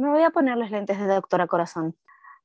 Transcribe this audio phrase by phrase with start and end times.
[0.00, 1.94] Me voy a poner los lentes de doctora corazón.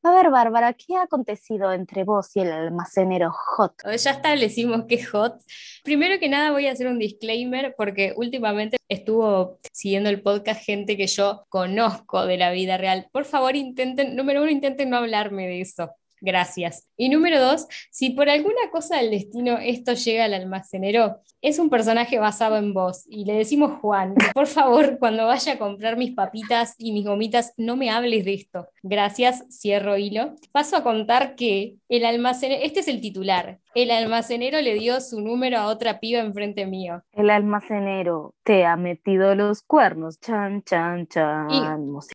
[0.04, 3.76] A ver, Bárbara, ¿qué ha acontecido entre vos y el almacenero Hot?
[3.98, 5.42] Ya establecimos que Hot.
[5.82, 10.98] Primero que nada voy a hacer un disclaimer porque últimamente estuvo siguiendo el podcast gente
[10.98, 13.08] que yo conozco de la vida real.
[13.14, 15.92] Por favor, intenten, número uno, intenten no hablarme de eso.
[16.26, 16.90] Gracias.
[16.98, 21.70] Y número dos, si por alguna cosa del destino esto llega al almacenero, es un
[21.70, 26.16] personaje basado en vos y le decimos Juan, por favor, cuando vaya a comprar mis
[26.16, 28.68] papitas y mis gomitas, no me hables de esto.
[28.82, 30.34] Gracias, cierro hilo.
[30.52, 35.20] Paso a contar que el almacenero, este es el titular, el almacenero le dio su
[35.20, 37.04] número a otra piba enfrente mío.
[37.12, 41.50] El almacenero te ha metido los cuernos, chan, chan, chan.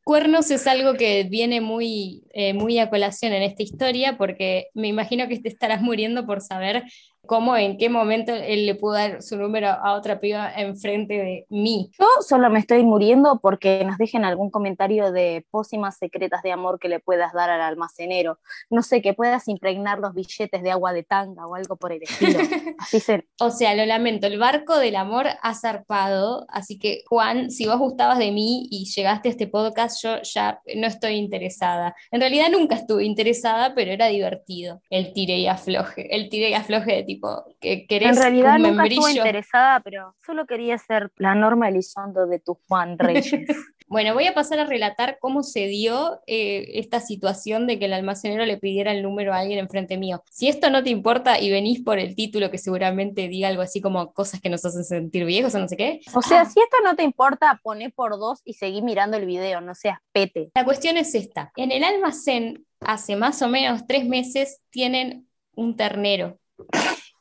[0.03, 4.87] cuernos es algo que viene muy, eh, muy a colación en esta historia porque me
[4.87, 6.83] imagino que te estarás muriendo por saber
[7.25, 11.45] cómo, en qué momento él le pudo dar su número a otra piba enfrente de
[11.49, 11.91] mí.
[11.99, 16.79] Yo solo me estoy muriendo porque nos dejen algún comentario de pócimas secretas de amor
[16.79, 18.39] que le puedas dar al almacenero.
[18.69, 22.03] No sé, que puedas impregnar los billetes de agua de tanga o algo por el
[22.03, 22.39] estilo.
[22.79, 23.27] Así se...
[23.39, 27.77] O sea, lo lamento, el barco del amor ha zarpado, así que Juan, si vos
[27.77, 31.95] gustabas de mí y llegaste a este podcast, yo ya no estoy interesada.
[32.11, 36.53] En realidad nunca estuve interesada, pero era divertido el tire y afloje, el tire y
[36.53, 39.07] afloje de tipo, que querés En realidad un nunca membrillo.
[39.07, 43.47] estuve interesada, pero solo quería ser la Norma Elizondo de tu Juan Reyes.
[43.87, 47.93] Bueno, voy a pasar a relatar cómo se dio eh, esta situación de que el
[47.93, 50.23] almacenero le pidiera el número a alguien enfrente mío.
[50.31, 53.81] Si esto no te importa y venís por el título que seguramente diga algo así
[53.81, 55.99] como cosas que nos hacen sentir viejos o no sé qué.
[56.13, 59.59] o sea, si esto no te importa, poné por dos y seguí mirando el video,
[59.59, 60.51] no seas pete.
[60.55, 61.51] La cuestión es esta.
[61.57, 66.39] En el almacén, hace más o menos tres meses, tienen un ternero.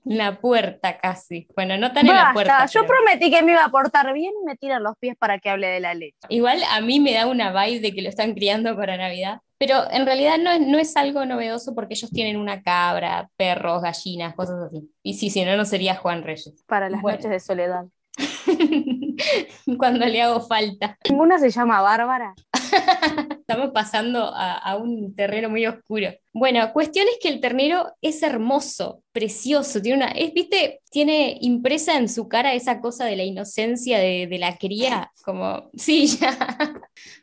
[0.05, 1.47] La puerta casi.
[1.55, 2.65] Bueno, no tan en la puerta.
[2.67, 5.39] yo pero- prometí que me iba a portar bien y me tiran los pies para
[5.39, 6.17] que hable de la leche.
[6.31, 9.91] Igual a mí me da una vibe de que lo están criando para Navidad, pero
[9.91, 14.35] en realidad no, es- no es algo novedoso porque ellos tienen una cabra, perros, gallinas,
[14.35, 14.91] cosas así.
[15.03, 16.65] Y sí, si no, no sería Juan Reyes.
[16.67, 17.19] Para las Bueno.
[17.19, 17.85] noches de soledad.
[19.79, 20.97] Cuando le hago falta.
[21.09, 22.35] Ninguna se llama Bárbara.
[23.41, 26.11] Estamos pasando a, a un terreno muy oscuro.
[26.33, 31.97] Bueno, cuestión es que el ternero es hermoso, precioso, tiene una, es, viste, tiene impresa
[31.97, 36.37] en su cara esa cosa de la inocencia de, de la cría, como, sí, ya.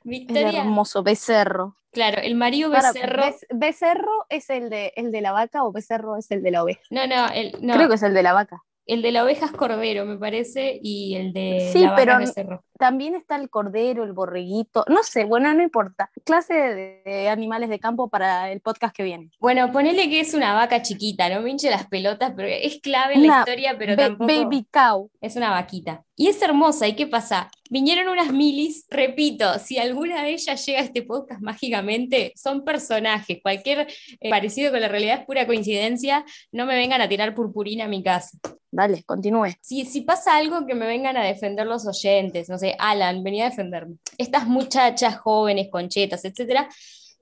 [0.04, 1.76] Hermoso, becerro.
[1.92, 6.30] claro, el marido becerro, becerro es el de, el de la vaca o becerro es
[6.32, 6.82] el de la oveja.
[6.90, 8.64] no, no, el, no, Creo que es el de la vaca.
[8.88, 12.64] El de la oveja es cordero, me parece, y el de Sí, la vaca pero-.
[12.80, 14.86] También está el cordero, el borreguito.
[14.88, 16.10] No sé, bueno, no importa.
[16.24, 19.32] Clase de, de animales de campo para el podcast que viene.
[19.40, 23.16] Bueno, ponele que es una vaca chiquita, no me hinche las pelotas, pero es clave
[23.16, 24.28] en la historia, pero tampoco...
[24.28, 25.12] Baby cow.
[25.22, 26.06] Es una vaquita.
[26.20, 26.88] Y es hermosa.
[26.88, 27.52] ¿Y qué pasa?
[27.70, 33.38] Vinieron unas milis, repito, si alguna de ellas llega a este podcast mágicamente, son personajes.
[33.40, 33.88] Cualquier
[34.20, 36.26] eh, parecido con la realidad es pura coincidencia.
[36.52, 38.36] No me vengan a tirar purpurina a mi casa.
[38.72, 39.54] Dale, continúe.
[39.62, 42.50] Si, si pasa algo, que me vengan a defender los oyentes.
[42.50, 43.98] No sé, Alan, venía a defenderme.
[44.18, 46.68] Estas muchachas jóvenes, conchetas, etcétera.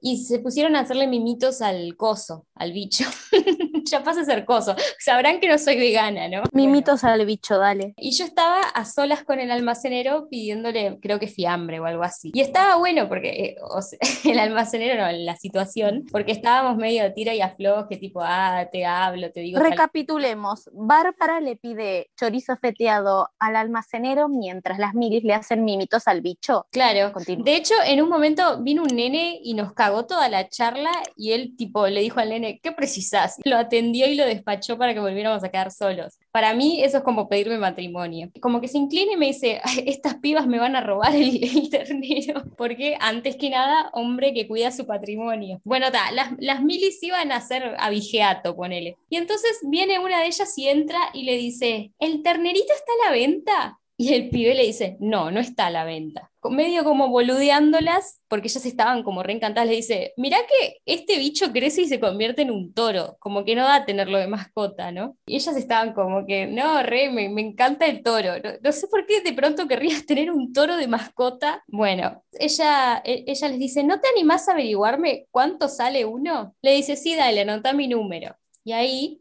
[0.08, 3.06] Y se pusieron a hacerle mimitos al coso, al bicho.
[3.86, 4.76] ya pasa a ser coso.
[5.00, 6.44] Sabrán que no soy vegana, ¿no?
[6.44, 6.50] Bueno.
[6.54, 7.96] Mimitos al bicho, dale.
[7.98, 12.30] Y yo estaba a solas con el almacenero pidiéndole, creo que fiambre o algo así.
[12.36, 13.98] Y estaba bueno porque, eh, o sea,
[14.32, 19.32] el almacenero no, la situación, porque estábamos medio tira y afloje, tipo, ah, te hablo,
[19.32, 19.60] te digo.
[19.60, 20.70] Recapitulemos.
[20.72, 26.68] Bárbara le pide chorizo feteado al almacenero mientras las milis le hacen mimitos al bicho.
[26.72, 27.12] Claro.
[27.12, 27.44] Continúa.
[27.44, 31.32] De hecho, en un momento vino un nene y nos cagó toda la charla y
[31.32, 33.38] él tipo le dijo al nene, ¿qué precisás?
[33.46, 36.20] Lo atendió y lo despachó para que volviéramos a quedar solos.
[36.32, 38.30] Para mí eso es como pedirme matrimonio.
[38.42, 41.42] Como que se inclina y me dice, "Ay, estas pibas me van a robar el,
[41.58, 42.44] el ternero.
[42.58, 45.62] Porque antes que nada, hombre que cuida su patrimonio.
[45.64, 48.98] Bueno, ta, las, las milis iban a hacer abigeato, ponele.
[49.10, 53.10] Y entonces viene una de ellas y entra y le dice, ¿el ternerito está a
[53.10, 53.80] la venta?
[53.98, 56.30] Y el pibe le dice, no, no está a la venta.
[56.44, 61.84] Medio como boludeándolas, porque ellas estaban como reencantadas, le dice, mirá que este bicho crece
[61.84, 65.18] y se convierte en un toro, como que no da tenerlo de mascota, ¿no?
[65.26, 68.34] Y ellas estaban como que, no, re, me, me encanta el toro.
[68.44, 71.64] No, no sé por qué de pronto querrías tener un toro de mascota.
[71.68, 76.54] Bueno, ella, e- ella les dice, ¿no te animás a averiguarme cuánto sale uno?
[76.62, 78.36] Le dice, sí, dale, anota mi número.
[78.64, 79.20] Y ahí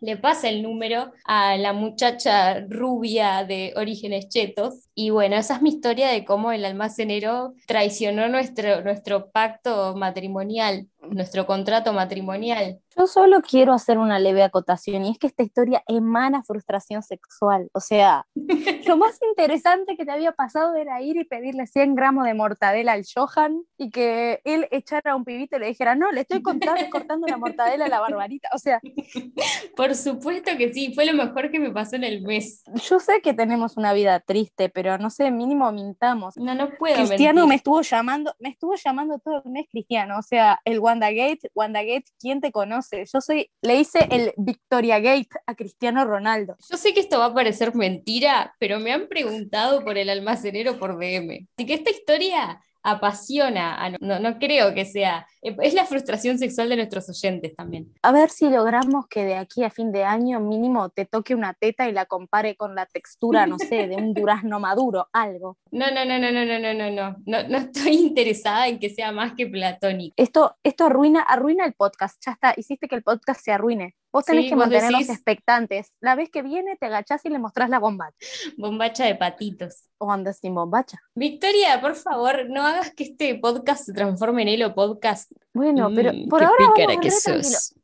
[0.00, 4.88] le pasa el número a la muchacha rubia de orígenes chetos.
[4.94, 10.88] Y bueno, esa es mi historia de cómo el almacenero traicionó nuestro, nuestro pacto matrimonial,
[11.10, 12.80] nuestro contrato matrimonial.
[12.96, 17.68] Yo solo quiero hacer una leve acotación y es que esta historia emana frustración sexual.
[17.72, 18.26] O sea,
[18.86, 22.92] lo más interesante que te había pasado era ir y pedirle 100 gramos de mortadela
[22.92, 26.42] al Johan y que él echara a un pibito y le dijera, no, le estoy
[26.42, 28.48] contando, cortando la mortadela a la barbarita.
[28.54, 28.80] O sea,
[29.76, 32.62] por supuesto que sí, fue lo mejor que me pasó en el mes.
[32.88, 36.36] Yo sé que tenemos una vida triste, pero no sé, mínimo mintamos.
[36.36, 36.96] No, no puedo.
[36.96, 40.18] Cristiano me estuvo llamando, me estuvo llamando todo el mes Cristiano.
[40.18, 43.04] O sea, el WandaGate, WandaGate, ¿quién te conoce?
[43.12, 46.56] Yo soy, le hice el Victoria Gate a Cristiano Ronaldo.
[46.70, 50.78] Yo sé que esto va a parecer mentira, pero me han preguntado por el almacenero
[50.78, 51.48] por DM.
[51.56, 56.68] Así que esta historia apasiona, no, no creo que sea, eh, es la frustración sexual
[56.68, 57.92] de nuestros oyentes también.
[58.02, 61.54] A ver si logramos que de aquí a fin de año mínimo te toque una
[61.54, 65.58] teta y la compare con la textura, no sé, de un durazno maduro, algo.
[65.70, 68.90] No, no, no, no, no, no, no, no, no, no, no estoy interesada en que
[68.90, 70.14] sea más que platónico.
[70.16, 73.94] Esto, esto arruina, arruina el podcast, ya está, hiciste que el podcast se arruine.
[74.12, 75.92] Vos tenés que mantenernos expectantes.
[76.00, 78.16] La vez que viene te agachás y le mostrás la bombacha.
[78.56, 79.84] Bombacha de patitos.
[79.98, 80.98] O andas sin bombacha.
[81.14, 85.30] Victoria, por favor, no hagas que este podcast se transforme en Elo Podcast.
[85.52, 87.74] Bueno, pero mm, por ahora vamos que sos.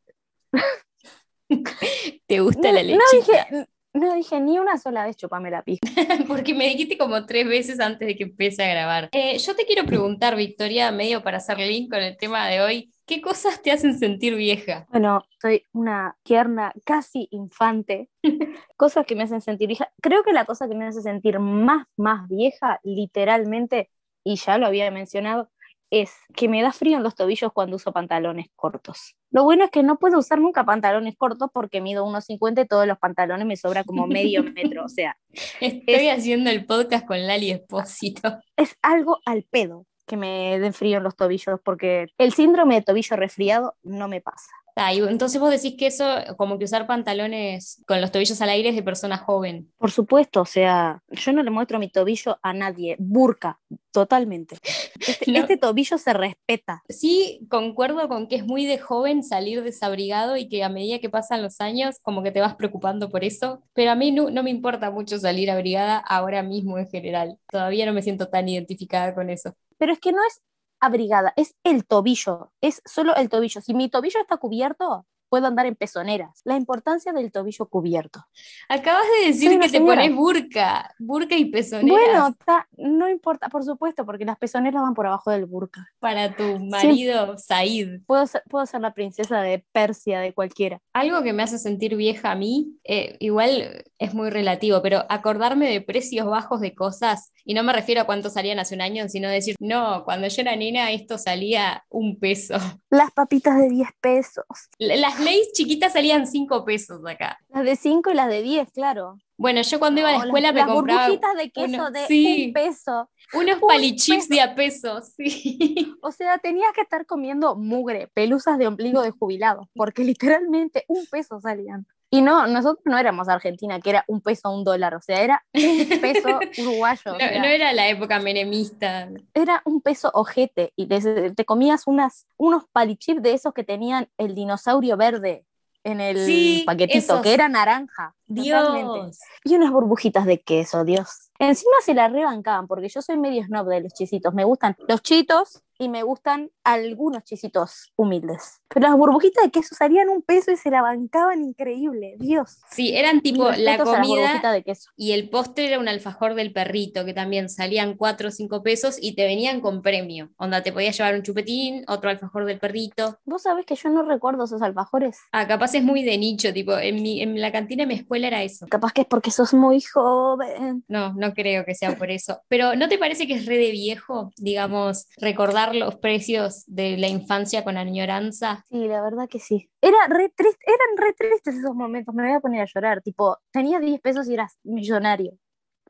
[2.27, 2.97] ¿Te gusta la leche?
[2.97, 5.79] No dije, no dije ni una sola vez chupame la pija.
[6.27, 9.09] Porque me dijiste como tres veces antes de que empiece a grabar.
[9.11, 12.91] Eh, yo te quiero preguntar, Victoria, medio para hacer link con el tema de hoy,
[13.07, 14.85] ¿Qué cosas te hacen sentir vieja?
[14.89, 18.09] Bueno, soy una tierna, casi infante.
[18.75, 19.89] cosas que me hacen sentir vieja.
[20.01, 23.89] Creo que la cosa que me hace sentir más, más vieja, literalmente,
[24.25, 25.49] y ya lo había mencionado,
[25.89, 29.15] es que me da frío en los tobillos cuando uso pantalones cortos.
[29.31, 32.87] Lo bueno es que no puedo usar nunca pantalones cortos porque mido 1,50 y todos
[32.87, 34.85] los pantalones me sobra como medio metro.
[34.85, 35.17] O sea,
[35.59, 38.39] estoy haciendo el podcast con Lali Espósito.
[38.55, 42.81] Es algo al pedo que me den frío en los tobillos, porque el síndrome de
[42.81, 44.51] tobillo resfriado no me pasa.
[44.77, 46.05] Ah, entonces vos decís que eso,
[46.37, 49.71] como que usar pantalones con los tobillos al aire es de persona joven.
[49.77, 53.59] Por supuesto, o sea, yo no le muestro mi tobillo a nadie, burka,
[53.91, 54.57] totalmente.
[54.99, 56.83] Este, este, tobillo se respeta.
[56.89, 61.09] Sí, concuerdo con que es muy de joven salir desabrigado y que a medida que
[61.09, 64.43] pasan los años, como que te vas preocupando por eso, pero a mí no, no
[64.43, 67.37] me importa mucho salir abrigada ahora mismo en general.
[67.51, 70.41] Todavía no me siento tan identificada con eso pero es que no es
[70.79, 73.61] abrigada, es el tobillo, es solo el tobillo.
[73.61, 76.41] Si mi tobillo está cubierto, puedo andar en pezoneras.
[76.43, 78.25] La importancia del tobillo cubierto.
[78.69, 82.35] Acabas de decir que te pones burka, burka y pezoneras.
[82.45, 85.87] Bueno, no importa, por supuesto, porque las pezoneras van por abajo del burka.
[85.99, 88.01] Para tu marido, Said.
[88.05, 90.79] Puedo ser, puedo ser la princesa de Persia, de cualquiera.
[90.93, 95.69] Algo que me hace sentir vieja a mí, eh, igual es muy relativo, pero acordarme
[95.69, 99.07] de precios bajos de cosas, y no me refiero a cuánto salían hace un año,
[99.07, 102.55] sino decir, no, cuando yo era nena esto salía un peso.
[102.89, 104.45] Las papitas de 10 pesos.
[104.77, 107.39] Las las chiquitas salían 5 pesos acá.
[107.47, 109.17] Las de 5 y las de 10, claro.
[109.37, 111.03] Bueno, yo cuando iba a la escuela me compraba.
[111.03, 113.09] burbujitas de queso de un peso.
[113.33, 115.93] Unos palichips de a peso, sí.
[116.01, 121.05] O sea, tenías que estar comiendo mugre, pelusas de ombligo de jubilado, porque literalmente un
[121.05, 121.87] peso salían.
[122.09, 125.21] Y no, nosotros no éramos Argentina, que era un peso a un dólar, o sea,
[125.21, 127.13] era un peso uruguayo.
[127.13, 129.09] No, era la época menemista.
[129.33, 134.35] Era un peso ojete y te, comías unas, unos palichips de esos que tenían el
[134.35, 135.45] dinosaurio verde
[135.83, 138.15] en el paquetito, que era naranja.
[138.27, 139.19] Dios.
[139.43, 141.31] Y unas burbujitas de queso, Dios.
[141.39, 144.33] Encima se la rebancaban, porque yo soy medio snob de los chisitos.
[144.33, 148.61] Me gustan los chitos y me gustan algunos chisitos humildes.
[148.69, 152.57] Pero las burbujitas de queso salían un peso y se la bancaban increíble, Dios.
[152.71, 154.89] Sí, eran tipo la comida de queso.
[154.97, 158.97] y el postre era un alfajor del perrito, que también salían cuatro o cinco pesos
[158.99, 160.29] y te venían con premio.
[160.37, 163.19] Onda, te podías llevar un chupetín, otro alfajor del perrito.
[163.25, 165.19] Vos sabés que yo no recuerdo esos alfajores.
[165.31, 168.27] Ah, capaz es muy de nicho, tipo, en, mi, en la cantina de mi escuela
[168.27, 168.67] era eso.
[168.67, 170.83] Capaz que es porque sos muy joven.
[170.87, 172.41] No, no creo que sea por eso.
[172.47, 177.07] Pero ¿no te parece que es re de viejo, digamos, recordar los precios de la
[177.07, 178.65] infancia con añoranza?
[178.69, 179.69] Sí, la verdad que sí.
[179.81, 183.37] Era re triste, eran re tristes esos momentos, me voy a poner a llorar, tipo,
[183.51, 185.37] tenías 10 pesos y eras millonario.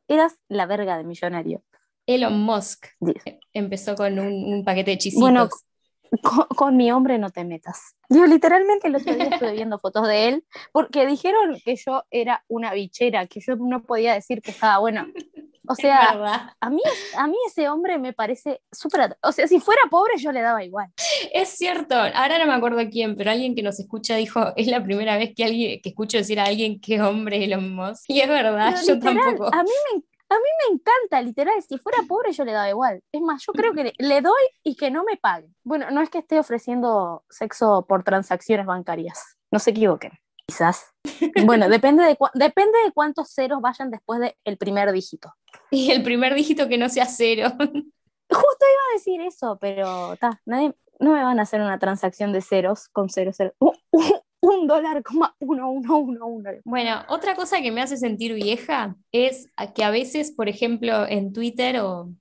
[0.08, 1.64] Eras la verga de millonario.
[2.06, 2.88] Elon Musk
[3.54, 5.22] empezó con un, paquete de chisitos.
[5.22, 5.50] Bueno,
[6.56, 7.96] con, mi hombre no te metas.
[8.10, 12.44] Yo literalmente el otro día estuve viendo fotos de él porque dijeron que yo era
[12.48, 15.08] una bichera, que yo no podía decir que estaba bueno.
[15.70, 16.82] O sea, a mí,
[17.18, 19.18] a mí ese hombre me parece súper...
[19.22, 20.88] O sea, si fuera pobre yo le daba igual.
[21.34, 24.82] Es cierto, ahora no me acuerdo quién, pero alguien que nos escucha dijo, es la
[24.82, 28.06] primera vez que alguien que escucho decir a alguien que hombre Elon Musk.
[28.08, 29.54] Y es verdad, yo tampoco.
[29.54, 33.02] A mí me a mí me encanta, literal, si fuera pobre yo le daba igual.
[33.12, 35.50] Es más, yo creo que le doy y que no me pague.
[35.64, 40.12] Bueno, no es que esté ofreciendo sexo por transacciones bancarias, no se equivoquen,
[40.46, 40.94] quizás.
[41.46, 45.34] Bueno, depende de, depende de cuántos ceros vayan después del primer dígito.
[45.72, 47.50] Y el primer dígito que no sea cero.
[47.58, 52.34] Justo iba a decir eso, pero ta, nadie, no me van a hacer una transacción
[52.34, 53.54] de ceros con cero, cero.
[53.60, 56.50] Uh, uh, un dólar coma uno, uno, uno, uno.
[56.64, 61.34] Bueno, otra cosa que me hace sentir vieja es que a veces, por ejemplo, en
[61.34, 62.12] Twitter o,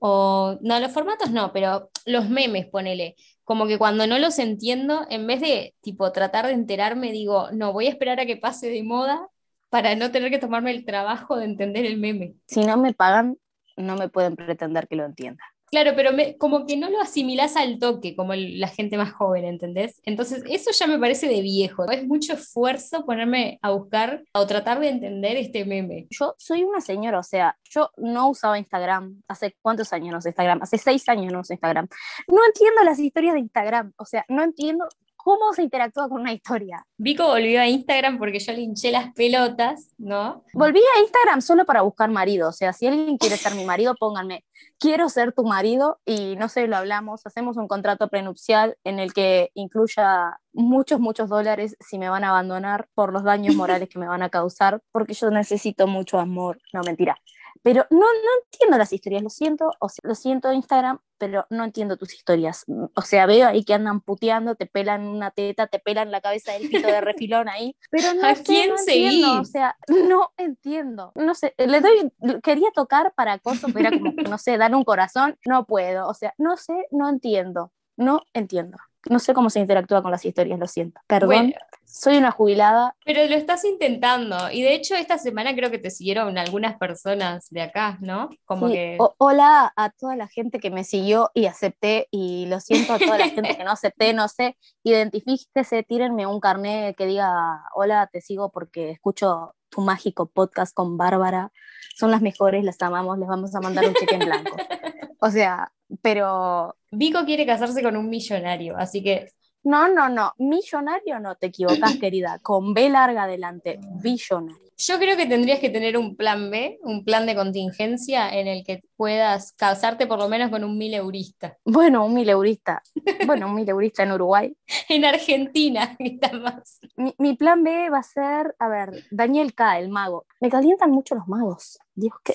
[0.00, 5.06] o no, los formatos no, pero los memes, ponele, como que cuando no los entiendo,
[5.10, 8.70] en vez de tipo tratar de enterarme, digo, no, voy a esperar a que pase
[8.70, 9.28] de moda
[9.70, 12.34] para no tener que tomarme el trabajo de entender el meme.
[12.46, 13.38] Si no me pagan,
[13.76, 15.44] no me pueden pretender que lo entienda.
[15.70, 20.00] Claro, pero como que no lo asimilás al toque, como la gente más joven, ¿entendés?
[20.04, 21.88] Entonces, eso ya me parece de viejo.
[21.88, 26.08] Es mucho esfuerzo ponerme a buscar o tratar de entender este meme.
[26.10, 29.22] Yo soy una señora, o sea, yo no usaba Instagram.
[29.28, 30.60] ¿Hace cuántos años no uso Instagram?
[30.60, 31.86] Hace seis años no uso Instagram.
[32.26, 34.88] No entiendo las historias de Instagram, o sea, no entiendo
[35.22, 36.84] cómo se interactúa con una historia.
[36.96, 40.44] Vico volvió a Instagram porque yo le hinché las pelotas, ¿no?
[40.52, 43.94] Volví a Instagram solo para buscar marido, o sea, si alguien quiere ser mi marido,
[43.98, 44.44] pónganme,
[44.78, 49.12] quiero ser tu marido y no sé, lo hablamos, hacemos un contrato prenupcial en el
[49.12, 53.98] que incluya muchos, muchos dólares si me van a abandonar por los daños morales que
[53.98, 57.16] me van a causar, porque yo necesito mucho amor, no mentira.
[57.62, 61.64] Pero no, no entiendo las historias, lo siento, o sea, lo siento Instagram, pero no
[61.64, 62.64] entiendo tus historias.
[62.94, 66.52] O sea, veo ahí que andan puteando, te pelan una teta, te pelan la cabeza
[66.52, 71.12] del pito de refilón ahí, pero no, ¿A quién entiendo, o sea, no entiendo.
[71.14, 74.84] No sé, le doy, quería tocar para acoso, pero era como, no sé, dar un
[74.84, 78.78] corazón, no puedo, o sea, no sé, no entiendo, no entiendo.
[79.08, 81.00] No sé cómo se interactúa con las historias, lo siento.
[81.06, 81.54] Perdón.
[81.84, 82.94] soy una jubilada.
[83.04, 84.50] Pero lo estás intentando.
[84.50, 88.28] Y de hecho, esta semana creo que te siguieron algunas personas de acá, ¿no?
[88.44, 88.98] Como que...
[89.18, 92.08] hola a toda la gente que me siguió y acepté.
[92.10, 94.56] Y lo siento a toda la gente que no acepté, no sé.
[94.82, 100.98] Identifíquese, tírenme un carnet que diga: Hola, te sigo porque escucho tu mágico podcast con
[100.98, 101.52] Bárbara.
[101.96, 104.56] Son las mejores, las amamos, les vamos a mandar un cheque en blanco.
[105.22, 106.76] O sea, pero...
[106.90, 109.28] Vico quiere casarse con un millonario, así que...
[109.62, 114.70] No, no, no, millonario no te equivocas, querida, con B larga adelante, billonario.
[114.76, 118.64] Yo creo que tendrías que tener un plan B, un plan de contingencia en el
[118.64, 121.56] que puedas casarte por lo menos con un mil eurista.
[121.64, 122.82] Bueno, un mil eurista.
[123.24, 124.54] Bueno, un mil eurista en Uruguay.
[124.90, 125.96] en Argentina,
[126.42, 126.80] más.
[126.96, 130.26] Mi, mi, plan B va a ser, a ver, Daniel K, el mago.
[130.38, 131.78] Me calientan mucho los magos.
[131.94, 132.34] Dios, que,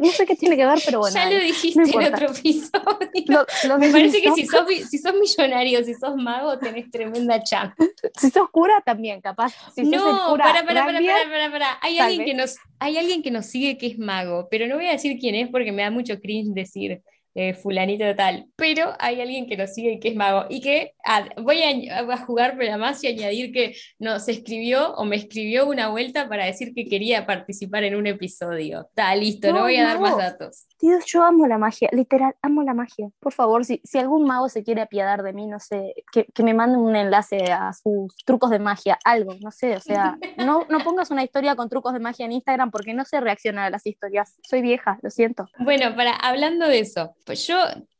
[0.00, 1.14] no sé qué tiene que ver, pero bueno.
[1.14, 3.78] Ya lo dijiste en otro episodio.
[3.78, 7.74] Me parece que si sos, si sos millonario, si sos mago, tenés tremenda chance.
[8.16, 9.54] Si sos cura, también, capaz.
[9.74, 13.46] Si no, para, para, para, para, para, Hay alguien, que nos, hay alguien que nos
[13.46, 16.20] sigue que es mago, pero no voy a decir quién es porque me da mucho
[16.20, 17.02] cringe decir
[17.38, 20.94] eh, fulanito tal, pero hay alguien que nos sigue y que es mago y que
[21.04, 25.88] ah, voy a, jugar pero más y añadir que nos escribió o me escribió una
[25.88, 28.86] vuelta para decir que quería participar en un episodio.
[28.88, 30.66] Está listo, no, voy a dar más datos.
[30.80, 33.08] Dios, yo amo la magia, literal, amo la magia.
[33.20, 36.42] Por favor, si, si algún mago se quiere apiadar de mí, no sé, que, que
[36.42, 40.66] me mande un enlace a sus trucos de magia, algo, no sé, o sea, no,
[40.70, 43.70] no pongas una historia con trucos de magia en Instagram porque no sé reaccionar a
[43.70, 44.38] las historias.
[44.42, 45.48] Soy vieja, lo siento.
[45.58, 47.56] Bueno, para hablando de eso, pues yo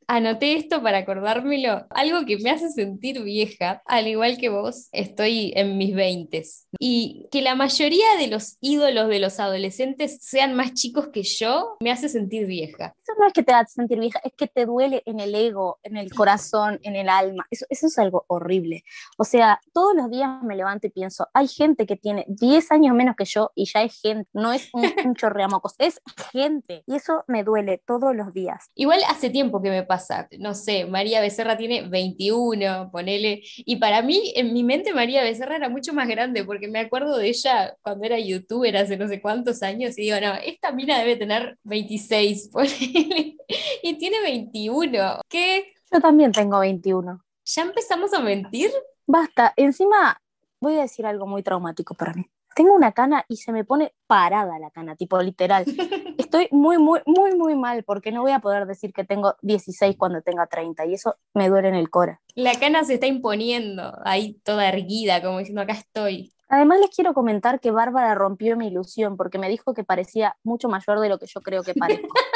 [0.06, 1.86] anoté esto para acordármelo.
[1.90, 6.68] Algo que me hace sentir vieja, al igual que vos, estoy en mis veintes.
[6.78, 11.76] Y que la mayoría de los ídolos de los adolescentes sean más chicos que yo,
[11.80, 12.94] me hace sentir vieja.
[13.02, 15.78] Eso no es que te hace sentir vieja, es que te duele en el ego,
[15.82, 17.46] en el corazón, en el alma.
[17.50, 18.84] Eso, eso es algo horrible.
[19.18, 22.94] O sea, todos los días me levanto y pienso, hay gente que tiene 10 años
[22.94, 26.00] menos que yo y ya es gente, no es un, un chorreamocos, es
[26.32, 26.84] gente.
[26.86, 28.70] Y eso me duele todos los días.
[28.75, 29.96] Igual hace tiempo que me pasa
[30.38, 35.57] no sé, María Becerra tiene 21, ponele, y para mí, en mi mente, María Becerra
[35.57, 39.21] era mucho más grande, porque me acuerdo de ella cuando era youtuber hace no sé
[39.21, 43.37] cuántos años, y digo, no, esta mina debe tener 26, ponele,
[43.83, 45.73] y tiene 21, ¿qué?
[45.93, 47.23] Yo también tengo 21.
[47.45, 48.71] ¿Ya empezamos a mentir?
[49.07, 50.21] Basta, encima
[50.61, 53.92] voy a decir algo muy traumático para mí tengo una cana y se me pone
[54.06, 55.64] parada la cana, tipo literal.
[56.18, 59.94] Estoy muy, muy, muy, muy mal porque no voy a poder decir que tengo 16
[59.98, 62.22] cuando tenga 30 y eso me duele en el cora.
[62.34, 66.32] La cana se está imponiendo ahí toda erguida, como diciendo acá estoy.
[66.48, 70.70] Además les quiero comentar que Bárbara rompió mi ilusión porque me dijo que parecía mucho
[70.70, 72.08] mayor de lo que yo creo que parezco.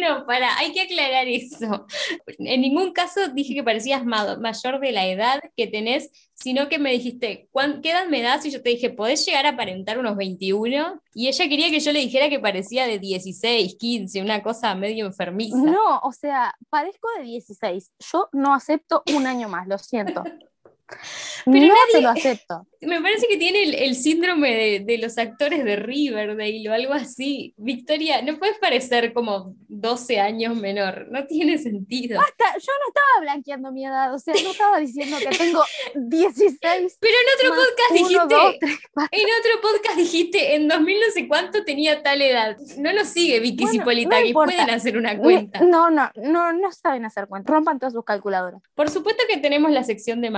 [0.10, 1.86] No, para, hay que aclarar eso.
[2.38, 6.90] En ningún caso dije que parecías mayor de la edad que tenés, sino que me
[6.90, 7.48] dijiste,
[7.82, 8.46] ¿qué edad me das?
[8.46, 11.02] Y yo te dije, ¿podés llegar a aparentar unos 21?
[11.14, 15.06] Y ella quería que yo le dijera que parecía de 16, 15, una cosa medio
[15.06, 15.56] enfermiza.
[15.56, 17.92] No, o sea, parezco de 16.
[18.12, 20.24] Yo no acepto un año más, lo siento.
[21.44, 22.66] Pero no nadie, lo acepto.
[22.80, 27.52] Me parece que tiene el, síndrome de, los actores de Riverdale o algo así.
[27.58, 32.18] Victoria, no puedes parecer como 12 años menor, no tiene sentido.
[32.18, 35.62] Basta, yo no estaba blanqueando mi edad, o sea, no estaba diciendo que tengo
[35.94, 36.98] 16.
[37.00, 38.58] Pero en otro podcast dijiste,
[39.12, 42.56] en otro podcast dijiste, en 2000 no sé cuánto tenía tal edad.
[42.78, 45.60] No lo sigue Vicky y Cipolita, que pueden hacer una cuenta.
[45.60, 47.52] No, no, no, no saben hacer cuenta.
[47.52, 48.62] Rompan todas sus calculadoras.
[48.74, 50.30] Por supuesto que tenemos la sección de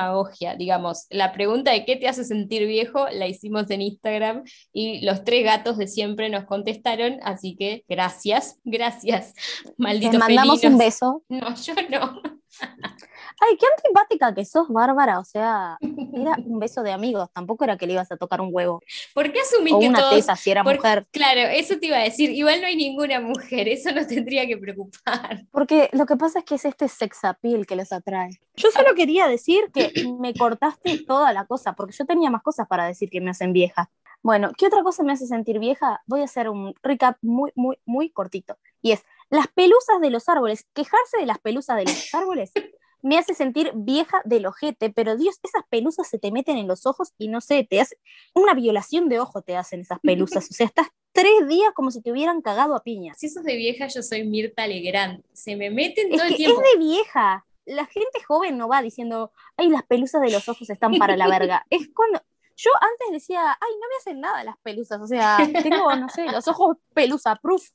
[0.56, 5.24] digamos, la pregunta de qué te hace sentir viejo la hicimos en Instagram y los
[5.24, 9.34] tres gatos de siempre nos contestaron, así que gracias, gracias,
[9.76, 11.22] malditos Les mandamos un beso.
[11.28, 12.22] No, yo no.
[13.44, 15.18] Ay, qué antipática que sos, Bárbara.
[15.18, 15.76] O sea,
[16.14, 17.28] era un beso de amigos.
[17.32, 18.80] Tampoco era que le ibas a tocar un huevo.
[19.14, 21.06] ¿Por qué asumís o que una tesa si era mujer?
[21.10, 22.30] Claro, eso te iba a decir.
[22.30, 23.68] Igual no hay ninguna mujer.
[23.68, 25.44] Eso no tendría que preocupar.
[25.50, 28.30] Porque lo que pasa es que es este sex appeal que les atrae.
[28.54, 32.68] Yo solo quería decir que me cortaste toda la cosa, porque yo tenía más cosas
[32.68, 33.90] para decir que me hacen vieja.
[34.22, 36.00] Bueno, ¿qué otra cosa me hace sentir vieja?
[36.06, 38.56] Voy a hacer un recap muy, muy, muy cortito.
[38.80, 42.52] Y es, las pelusas de los árboles, quejarse de las pelusas de los árboles
[43.02, 46.86] me hace sentir vieja del ojete, pero Dios, esas pelusas se te meten en los
[46.86, 47.98] ojos y no sé, te hace
[48.34, 52.00] una violación de ojo te hacen esas pelusas, o sea, estás tres días como si
[52.00, 53.14] te hubieran cagado a piña.
[53.14, 56.62] Si sos de vieja, yo soy Mirta Legrand, se me meten todo es el tiempo.
[56.62, 60.70] Es de vieja, la gente joven no va diciendo, ay, las pelusas de los ojos
[60.70, 62.22] están para la verga, es cuando...
[62.54, 66.26] Yo antes decía, ay, no me hacen nada las pelusas, o sea, tengo, no sé,
[66.26, 67.70] los ojos pelusa proof,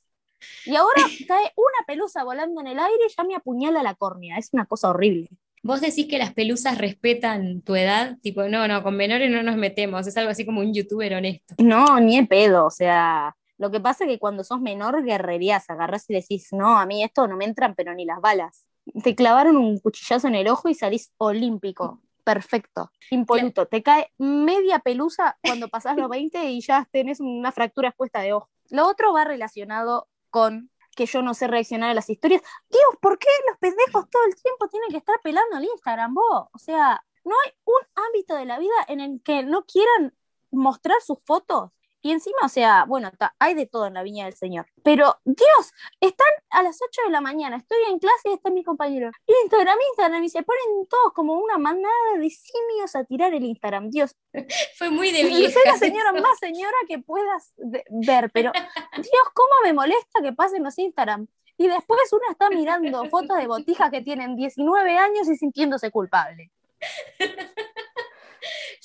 [0.66, 4.38] y ahora cae una pelusa volando en el aire y ya me apuñala la córnea.
[4.38, 5.28] Es una cosa horrible.
[5.64, 8.18] ¿Vos decís que las pelusas respetan tu edad?
[8.22, 10.08] Tipo, no, no, con menores no nos metemos.
[10.08, 11.56] Es algo así como un youtuber honesto.
[11.58, 12.66] No, ni el pedo.
[12.66, 16.80] O sea, lo que pasa es que cuando sos menor, guerrerías, agarras y decís, no,
[16.80, 18.66] a mí esto no me entran, pero ni las balas.
[19.04, 22.02] Te clavaron un cuchillazo en el ojo y salís olímpico.
[22.24, 23.68] Perfecto, impoluto.
[23.68, 28.34] Te cae media pelusa cuando pasás los 20 y ya tenés una fractura expuesta de
[28.34, 28.50] ojo.
[28.70, 32.42] Lo otro va relacionado con que yo no sé reaccionar a las historias.
[32.70, 36.48] Dios, ¿por qué los pendejos todo el tiempo tienen que estar pelando el Instagram, vos?
[36.54, 40.16] O sea, no hay un ámbito de la vida en el que no quieran
[40.52, 44.36] mostrar sus fotos y encima, o sea, bueno, hay de todo en la viña del
[44.36, 44.68] Señor.
[44.84, 48.64] Pero, Dios, están a las 8 de la mañana, estoy en clase y está mi
[48.64, 49.12] compañero.
[49.44, 53.90] Instagram, Instagram, y se ponen todos como una manada de simios a tirar el Instagram.
[53.90, 54.16] Dios.
[54.78, 55.52] Fue muy de vieja.
[55.52, 58.52] Soy la señora más señora que puedas ver, pero,
[58.96, 61.28] Dios, cómo me molesta que pasen los Instagram.
[61.58, 66.52] Y después una está mirando fotos de botijas que tienen 19 años y sintiéndose culpable.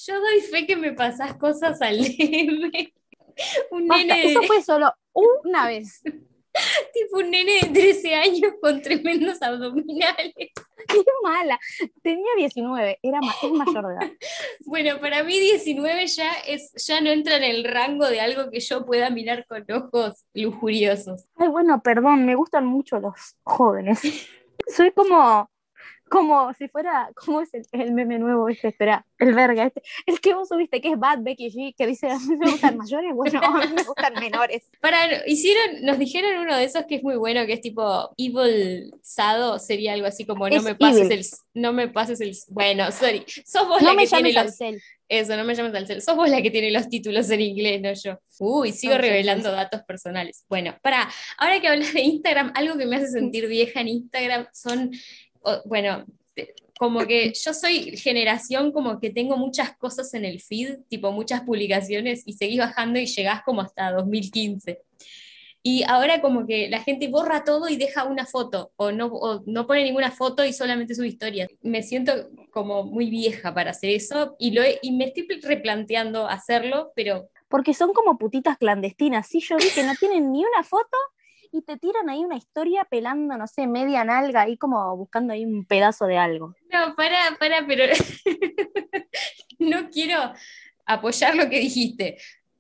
[0.07, 2.95] Yo doy fe que me pasas cosas al nene.
[3.71, 4.31] Un nene.
[4.31, 6.03] Eso fue solo una vez.
[6.93, 10.35] tipo un nene de 13 años con tremendos abdominales.
[10.89, 11.59] Qué mala.
[12.03, 14.13] Tenía 19, era es mayor de edad.
[14.67, 18.61] Bueno, para mí 19 ya, es, ya no entra en el rango de algo que
[18.61, 21.27] yo pueda mirar con ojos lujuriosos.
[21.37, 24.01] Ay, bueno, perdón, me gustan mucho los jóvenes.
[24.67, 25.52] Soy como
[26.13, 28.69] como si fuera, ¿cómo es el, meme nuevo este?
[28.69, 32.11] Espera, el verga este, el que vos subiste, que es Bad Becky G, que dice,
[32.11, 34.69] a mí me gustan mayores, bueno, a mí me gustan menores.
[34.83, 38.93] Para, hicieron, nos dijeron uno de esos que es muy bueno, que es tipo Evil
[39.01, 43.25] Sado, sería algo así como, no me pases el, no me pases el, bueno, sorry,
[43.47, 44.59] sos vos la que tiene los...
[45.09, 46.01] Eso, no me llames al cel.
[46.01, 48.19] Sos vos la que tiene los títulos en inglés, no yo.
[48.39, 50.47] Uy, sigo revelando datos personales.
[50.49, 54.47] Bueno, para, ahora que hablas de Instagram, algo que me hace sentir vieja en Instagram
[54.55, 54.91] son
[55.65, 56.05] bueno,
[56.79, 61.43] como que yo soy generación como que tengo muchas cosas en el feed, tipo muchas
[61.43, 64.81] publicaciones, y seguís bajando y llegás como hasta 2015.
[65.63, 69.67] Y ahora como que la gente borra todo y deja una foto, o no, no
[69.69, 71.49] pone ninguna foto y solamente sube historias.
[71.63, 76.91] Me siento como muy vieja para hacer eso y, lo y me estoy replanteando hacerlo,
[76.97, 77.29] pero...
[77.49, 79.29] Porque son como putitas clandestinas.
[79.29, 80.97] Sí, yo vi que no tienen ni una foto
[81.53, 85.45] y te tiran ahí una historia pelando, no sé, media nalga, ahí como buscando ahí
[85.45, 86.55] un pedazo de algo.
[86.73, 87.85] No, para, para, pero
[89.59, 90.33] no quiero
[90.87, 92.17] apoyar lo que dijiste,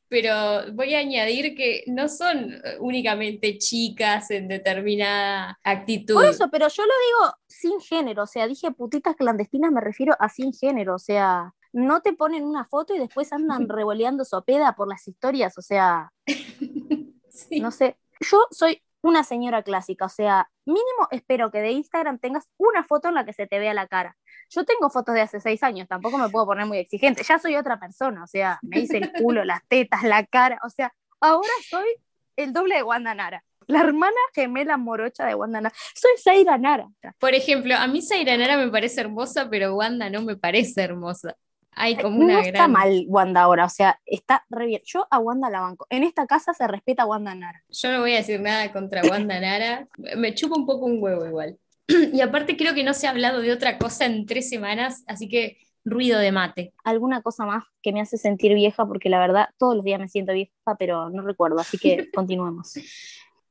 [0.08, 6.14] pero voy a añadir que no son únicamente chicas en determinada actitud.
[6.14, 10.14] Por eso, pero yo lo digo sin género, o sea, dije putitas clandestinas, me refiero
[10.18, 14.74] a sin género, o sea, no te ponen una foto y después andan revoleando sopeda
[14.76, 16.12] por las historias, o sea,
[17.50, 22.48] no sé, yo soy una señora clásica, o sea, mínimo espero que de Instagram tengas
[22.56, 24.16] una foto en la que se te vea la cara.
[24.48, 27.56] Yo tengo fotos de hace seis años, tampoco me puedo poner muy exigente, ya soy
[27.56, 31.50] otra persona, o sea, me hice el culo, las tetas, la cara, o sea, ahora
[31.68, 31.88] soy
[32.36, 33.44] el doble de Wanda Nara.
[33.68, 35.74] La hermana gemela morocha de Wanda Nara.
[35.94, 36.88] Soy Zaira Nara.
[37.18, 41.36] Por ejemplo, a mí Zaira Nara me parece hermosa, pero Wanda no me parece hermosa.
[41.74, 44.82] Hay como una no está mal Wanda ahora, o sea, está re bien.
[44.84, 45.86] Yo a Wanda la banco.
[45.90, 47.62] En esta casa se respeta a Wanda Nara.
[47.70, 49.88] Yo no voy a decir nada contra Wanda Nara.
[50.16, 51.58] Me chupa un poco un huevo igual.
[52.12, 55.28] Y aparte creo que no se ha hablado de otra cosa en tres semanas, así
[55.28, 56.72] que ruido de mate.
[56.84, 58.86] ¿Alguna cosa más que me hace sentir vieja?
[58.86, 62.74] Porque la verdad, todos los días me siento vieja, pero no recuerdo, así que continuemos.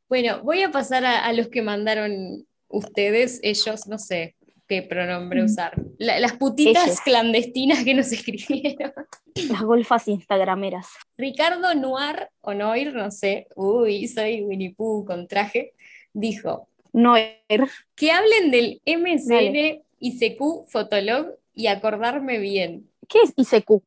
[0.08, 4.36] Bueno, voy a pasar a, los que mandaron ustedes, ellos, no sé
[4.72, 5.74] qué pronombre usar.
[5.98, 8.94] las putitas clandestinas que nos escribieron.
[9.50, 10.88] Las golfas instagrameras.
[11.18, 15.74] Ricardo Noir, o Noir, no sé, uy, soy Winnie Pooh con traje,
[16.14, 16.70] dijo.
[16.94, 17.68] Noir.
[17.96, 22.90] Que hablen del MSN, ICQ, Fotolog y acordarme bien.
[23.10, 23.70] ¿Qué es ICQ?
[23.72, 23.84] Vos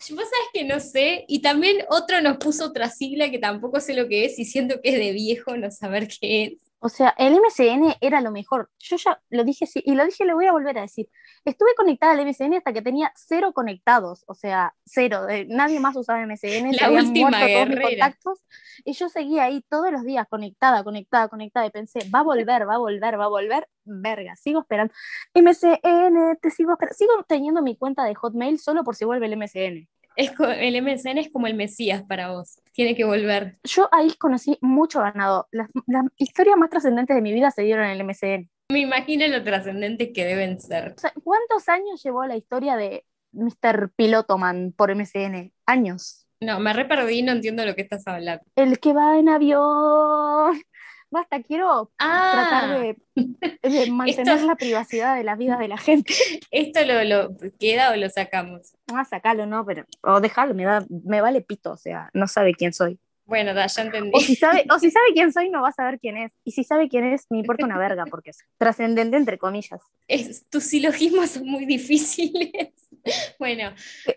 [0.00, 4.06] sabes que no sé, y también otro nos puso otra sigla que tampoco sé lo
[4.06, 6.67] que es y siento que es de viejo no saber qué es.
[6.80, 8.70] O sea, el MCN era lo mejor.
[8.78, 11.08] Yo ya lo dije sí, y lo dije, le voy a volver a decir.
[11.44, 15.26] Estuve conectada al MCN hasta que tenía cero conectados, o sea, cero.
[15.48, 18.44] nadie más usaba MCN, La última todos mis contactos.
[18.84, 22.68] Y yo seguía ahí todos los días conectada, conectada, conectada, y pensé, va a volver,
[22.68, 23.68] va a volver, va a volver.
[23.84, 24.94] Verga, sigo esperando.
[25.34, 26.94] MCN, te sigo esperando.
[26.96, 29.88] Sigo teniendo mi cuenta de Hotmail solo por si vuelve el MCN
[30.18, 33.58] el MSN es como el Mesías para vos, tiene que volver.
[33.64, 35.48] Yo ahí conocí mucho ganado.
[35.52, 35.68] Las,
[36.16, 38.50] historias más trascendentes de mi vida se dieron en el MSN.
[38.70, 40.94] Me imagino lo trascendentes que deben ser.
[41.22, 43.92] ¿Cuántos años llevó la historia de Mr.
[43.94, 45.52] Pilotoman por MSN?
[45.66, 46.26] Años.
[46.40, 48.44] No, me re perdí, no entiendo lo que estás hablando.
[48.56, 50.60] El que va en avión
[51.10, 52.78] basta, quiero tratar ah.
[52.78, 52.96] de,
[53.90, 56.14] mantener la privacidad de la vida de la gente.
[56.50, 58.74] ¿Esto lo, queda o lo sacamos?
[58.92, 60.66] Ah, sacalo, no, pero, o dejarlo, me,
[61.04, 62.98] me vale pito, o sea, no sabe quién soy.
[63.28, 64.10] Bueno, ya entendí.
[64.14, 66.32] O si, sabe, o si sabe quién soy, no va a saber quién es.
[66.44, 69.82] Y si sabe quién es, me importa una verga, porque es trascendente entre comillas.
[70.06, 72.72] Es, tus silogismos son muy difíciles.
[73.38, 73.74] bueno,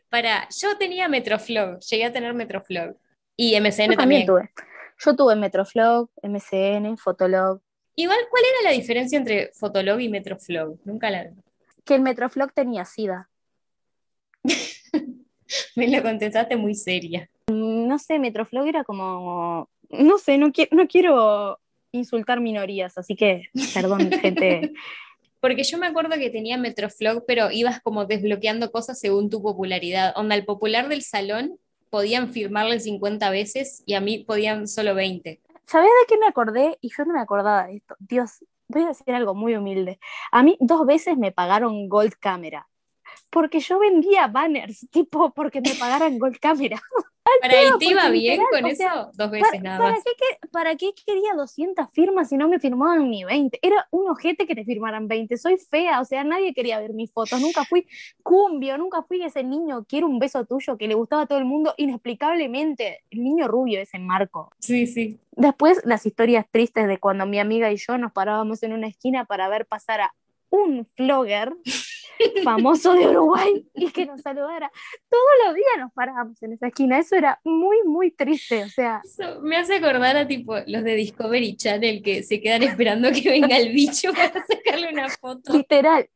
[0.08, 2.96] para, yo tenía Metroflog, llegué a tener Metroflog.
[3.36, 4.26] Y MCN también.
[4.26, 4.50] Tuve.
[5.04, 7.60] Yo tuve Metroflog, MCN, Fotolog.
[7.96, 10.78] Igual, ¿cuál era la diferencia entre Fotolog y Metroflog?
[10.86, 11.32] Nunca la...
[11.84, 13.28] Que el Metroflog tenía SIDA.
[15.76, 17.30] Me lo contestaste muy seria.
[17.48, 19.70] No sé, Metroflog era como...
[19.90, 21.60] No sé, no, no quiero
[21.92, 24.72] insultar minorías, así que, perdón, gente.
[25.40, 30.14] Porque yo me acuerdo que tenía Metroflog, pero ibas como desbloqueando cosas según tu popularidad.
[30.16, 31.58] Onda, el popular del salón
[31.92, 35.40] podían firmarle 50 veces y a mí podían solo 20.
[35.66, 36.78] ¿Sabes de qué me acordé?
[36.82, 37.96] Y yo no me acordaba de esto.
[38.00, 40.00] Dios, voy a decir algo muy humilde.
[40.32, 42.68] A mí dos veces me pagaron Gold Camera.
[43.30, 46.82] Porque yo vendía banners, tipo, porque me pagaran Gold Camera.
[47.40, 49.12] ¿Para él te iba bien con eso?
[49.14, 50.04] Dos veces nada más.
[50.52, 53.60] ¿para qué, quería 200 firmas si no me firmaban ni 20?
[53.62, 55.38] Era un ojete que te firmaran 20.
[55.38, 57.40] Soy fea, o sea, nadie quería ver mis fotos.
[57.40, 57.88] Nunca fui
[58.24, 61.46] cumbio, nunca fui ese niño, quiero un beso tuyo, que le gustaba a todo el
[61.46, 63.04] mundo, inexplicablemente.
[63.10, 64.52] El niño rubio, ese Marco.
[64.60, 65.20] Sí, sí.
[65.32, 69.26] Después, las historias tristes de cuando mi amiga y yo nos parábamos en una esquina
[69.26, 70.14] para ver pasar a
[70.52, 71.54] un flogger
[72.44, 74.72] famoso de Uruguay y que nos saludara.
[75.10, 79.02] Todos los días nos parábamos en esa esquina, eso era muy, muy triste, o sea.
[79.42, 83.58] me hace acordar a tipo los de Discovery Channel que se quedan esperando que venga
[83.58, 85.54] el bicho para sacarle una foto.
[85.54, 86.08] Literal.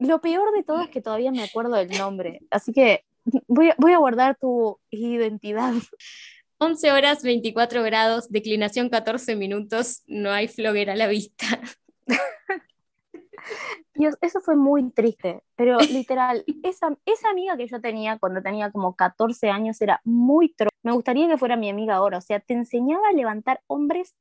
[0.00, 3.04] Lo peor de todo es que todavía me acuerdo del nombre, así que
[3.46, 5.72] voy a, voy a guardar tu identidad.
[6.58, 11.60] 11 horas 24 grados, declinación 14 minutos, no hay flogger a la vista.
[13.94, 18.70] Dios, eso fue muy triste, pero literal, esa, esa amiga que yo tenía cuando tenía
[18.70, 20.68] como 14 años era muy tro.
[20.82, 24.14] Me gustaría que fuera mi amiga ahora, o sea, te enseñaba a levantar hombres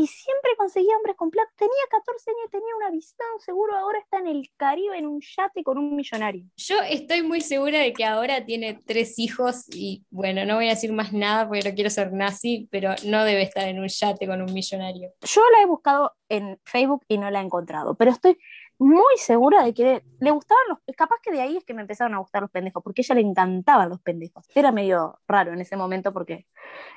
[0.00, 1.50] y siempre conseguía hombres con plata.
[1.56, 5.64] Tenía 14 años, tenía una visión, seguro ahora está en el Caribe en un yate
[5.64, 6.44] con un millonario.
[6.56, 10.70] Yo estoy muy segura de que ahora tiene tres hijos y bueno, no voy a
[10.70, 14.28] decir más nada porque no quiero ser nazi, pero no debe estar en un yate
[14.28, 15.10] con un millonario.
[15.22, 18.38] Yo la he buscado en Facebook y no la he encontrado, pero estoy
[18.78, 20.78] muy segura de que le gustaban los.
[20.96, 23.14] Capaz que de ahí es que me empezaron a gustar los pendejos, porque a ella
[23.16, 24.46] le encantaban los pendejos.
[24.54, 26.46] Era medio raro en ese momento porque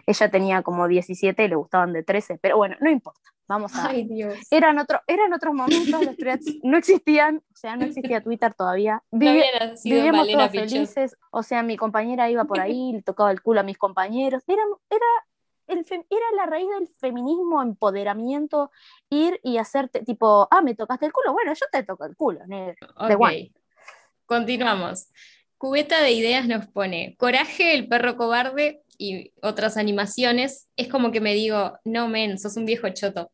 [0.06, 3.32] ella tenía como 17 y le gustaban de 13, pero bueno, no importa.
[3.48, 3.90] Vamos a.
[3.90, 4.36] Ay, Dios.
[4.50, 9.04] Eran, otro, eran otros momentos, los threads no existían, o sea, no existía Twitter todavía.
[9.12, 13.64] vivíamos todos felices, o sea, mi compañera iba por ahí, le tocaba el culo a
[13.64, 14.44] mis compañeros.
[14.48, 15.06] Era, era
[15.74, 18.72] el era la raíz del feminismo, empoderamiento,
[19.10, 22.46] ir y hacerte tipo, ah, me tocaste el culo, bueno, yo te toco el culo,
[22.48, 22.88] negro.
[22.98, 23.52] Ok,
[24.26, 25.10] continuamos.
[25.58, 31.22] Cubeta de Ideas nos pone, Coraje, el perro cobarde y otras animaciones, es como que
[31.22, 33.30] me digo, no, men, sos un viejo choto.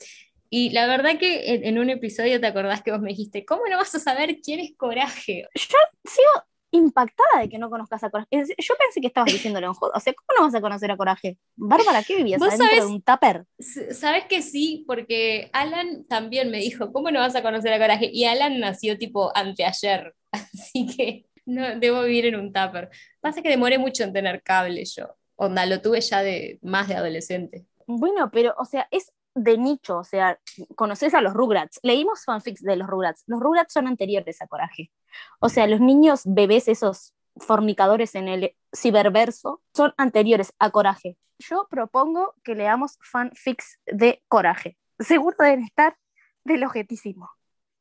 [0.49, 3.77] Y la verdad que en, un episodio te acordás que vos me dijiste, ¿cómo no
[3.77, 5.47] vas a saber quién es Coraje?
[5.55, 8.29] Yo sigo impactada de que no conozcas a Coraje.
[8.31, 9.93] Yo pensé que estabas diciéndole un juego.
[9.95, 11.37] O sea, ¿cómo no vas a conocer a Coraje?
[11.55, 13.45] Bárbara, ¿qué vivías adentro sabes, de un tupper?
[13.59, 18.09] Sabes que sí, porque Alan también me dijo, ¿cómo no vas a conocer a Coraje?
[18.11, 22.89] Y Alan nació tipo anteayer, así que no debo vivir en un tupper.
[23.21, 25.15] Pasa que demoré mucho en tener cable yo.
[25.35, 27.65] Onda, lo tuve ya de más de adolescente.
[27.85, 30.39] Bueno, pero, o sea, es de nicho, o sea,
[30.75, 31.79] conoces a los Rugrats.
[31.83, 33.23] Leímos fanfics de los Rugrats.
[33.27, 34.91] Los Rugrats son anteriores a Coraje.
[35.39, 41.17] O sea, los niños bebés, esos fornicadores en el ciberverso, son anteriores a Coraje.
[41.39, 44.77] Yo propongo que leamos fanfics de Coraje.
[44.99, 45.95] Seguro deben estar
[46.43, 47.29] del objetísimo.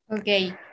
[0.08, 0.26] Ok,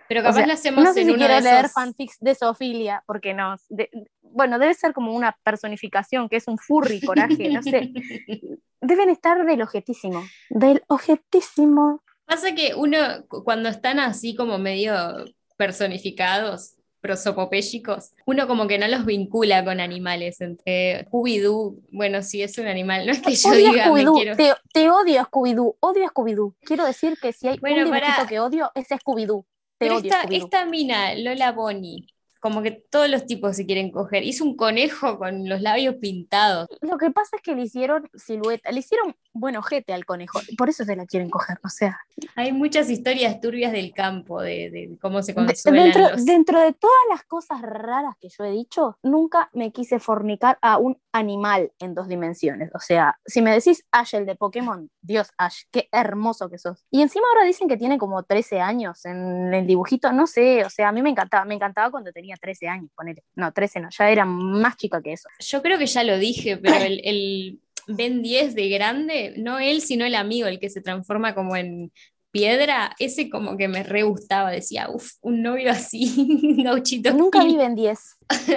[0.08, 1.73] pero capaz lo hacemos no sé en si uno quiero de leer esos...
[1.73, 3.56] fanfics de Sofilia, porque no.
[3.69, 3.89] de-
[4.21, 7.91] bueno, debe ser como una personificación, que es un furry, coraje, no sé.
[8.82, 10.23] Deben estar del objetísimo.
[10.49, 12.04] Del objetísimo.
[12.26, 12.97] Pasa que uno,
[13.28, 15.23] cu- cuando están así como medio
[15.58, 20.38] personificados, prosopopélicos, uno como que no los vincula con animales.
[20.66, 24.36] Eh, Scooby-Doo, bueno, sí es un animal, no es que yo odio diga, me quiero...
[24.38, 26.56] te, te odio Scooby-Doo, odio Scooby-Doo.
[26.62, 29.46] Quiero decir que si hay Bueno, un dibujito que odio, es Scooby-Doo.
[29.78, 30.46] Te Pero odio esta, Scooby-Doo.
[30.46, 32.08] esta mina, Lola Bonnie,
[32.44, 34.24] como que todos los tipos se quieren coger.
[34.24, 36.68] Hizo un conejo con los labios pintados.
[36.82, 40.70] Lo que pasa es que le hicieron silueta, le hicieron buen ojete al conejo, por
[40.70, 42.00] eso se la quieren coger, o sea,
[42.36, 46.26] Hay muchas historias turbias del campo, de, de cómo se consuelan dentro, los...
[46.26, 50.78] dentro de todas las cosas raras que yo he dicho, nunca me quise fornicar a
[50.78, 52.70] un animal en dos dimensiones.
[52.76, 56.86] O sea, si me decís Ash, el de Pokémon, Dios Ash, qué hermoso que sos.
[56.92, 60.70] Y encima ahora dicen que tiene como 13 años en el dibujito, no sé, o
[60.70, 63.24] sea, a mí me encantaba, me encantaba cuando tenía 13 años, ponele.
[63.36, 65.30] No, 13 no, ya era más chica que eso.
[65.39, 69.82] Yo creo que ya lo dije, pero el, el Ben 10 de grande, no él,
[69.82, 71.91] sino el amigo, el que se transforma como en
[72.34, 77.13] piedra, ese como que me re gustaba, decía, uff, un novio así, gauchito.
[77.13, 77.52] Nunca Gil".
[77.52, 78.00] vive en 10.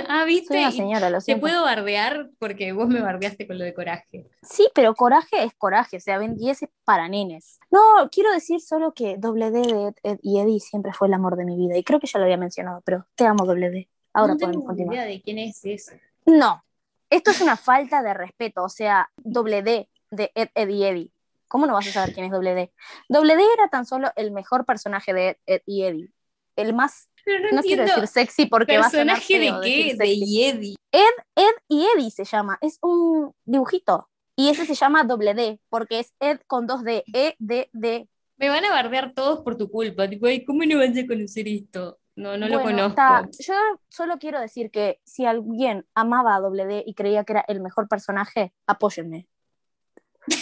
[0.09, 0.59] Ah, Soy ¿viste?
[0.59, 4.27] una Y señora, lo Te puedo bardear porque vos me bardeaste con lo de coraje.
[4.43, 7.61] Sí, pero coraje es coraje, o sea, Ben 10 es para nenes.
[7.71, 11.15] No, quiero decir solo que Doble D de Ed, Ed y Eddie siempre fue el
[11.15, 13.69] amor de mi vida, y creo que ya lo había mencionado, pero te amo Doble
[13.71, 13.89] D.
[14.15, 14.95] Ahora no tengo continuar.
[14.95, 15.93] idea de quién es eso.
[16.25, 16.65] No,
[17.11, 21.11] esto es una falta de respeto, o sea, Doble D de Ed, Ed y Eddie.
[21.49, 22.73] ¿Cómo no vas a saber quién es Doble D?
[23.09, 26.13] Doble D era tan solo el mejor personaje de Ed, Ed y Eddie.
[26.57, 29.61] El más, Pero no, no quiero decir sexy porque va a sonar ¿personaje de feo
[29.61, 29.85] qué?
[29.95, 30.27] De sexy.
[30.27, 30.77] Yedi.
[30.93, 34.09] Ed y Eddie se llama, es un dibujito.
[34.37, 38.09] Y ese se llama doble D, porque es Ed con dos D, E, D, D.
[38.39, 40.09] Me van a bardear todos por tu culpa.
[40.09, 41.99] Tipo, "Ay, ¿cómo no vas a conocer esto?
[42.17, 42.89] No, no lo Bueno, conozco.
[42.89, 43.29] está.
[43.47, 43.55] Yo
[43.89, 47.61] solo quiero decir que si alguien amaba a doble D y creía que era el
[47.61, 49.27] mejor personaje, apóyenme.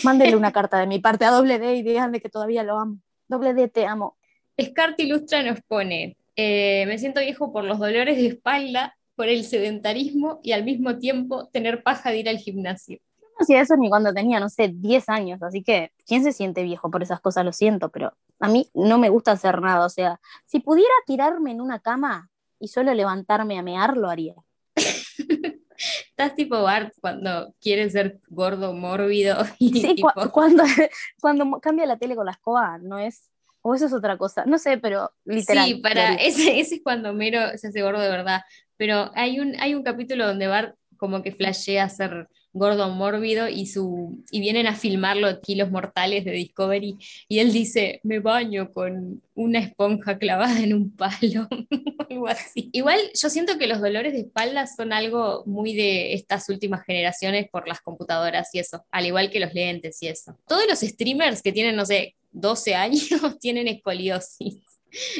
[0.03, 2.99] Mándenle una carta de mi parte a doble D y díganle que todavía lo amo.
[3.29, 4.17] Doble D, te amo.
[4.61, 9.45] Scarta Ilustra nos pone, eh, me siento viejo por los dolores de espalda, por el
[9.45, 12.99] sedentarismo y al mismo tiempo tener paja de ir al gimnasio.
[13.21, 16.63] No hacía eso ni cuando tenía, no sé, 10 años, así que, ¿quién se siente
[16.63, 17.45] viejo por esas cosas?
[17.45, 21.51] Lo siento, pero a mí no me gusta hacer nada, o sea, si pudiera tirarme
[21.51, 24.35] en una cama y solo levantarme a mear, lo haría.
[25.77, 30.63] Estás tipo Bart cuando quiere ser gordo, mórbido y Sí, tipo, cu- cuando,
[31.21, 33.31] cuando cambia la tele con la escoba, ¿no es?
[33.63, 35.67] O eso es otra cosa, no sé, pero literal.
[35.67, 38.43] Sí, para ese, ese es cuando Mero se hace gordo de verdad.
[38.77, 43.67] Pero hay un, hay un capítulo donde Bart como que flashea ser gordo mórbido y
[43.67, 46.97] su y vienen a filmarlo kilos mortales de Discovery
[47.29, 51.49] y él dice me baño con una esponja clavada en un palo
[52.09, 52.71] algo así.
[52.73, 57.49] Igual yo siento que los dolores de espalda son algo muy de estas últimas generaciones
[57.51, 60.39] por las computadoras y eso al igual que los lentes y eso.
[60.47, 63.09] Todos los streamers que tienen no sé 12 años
[63.41, 64.61] tienen escoliosis.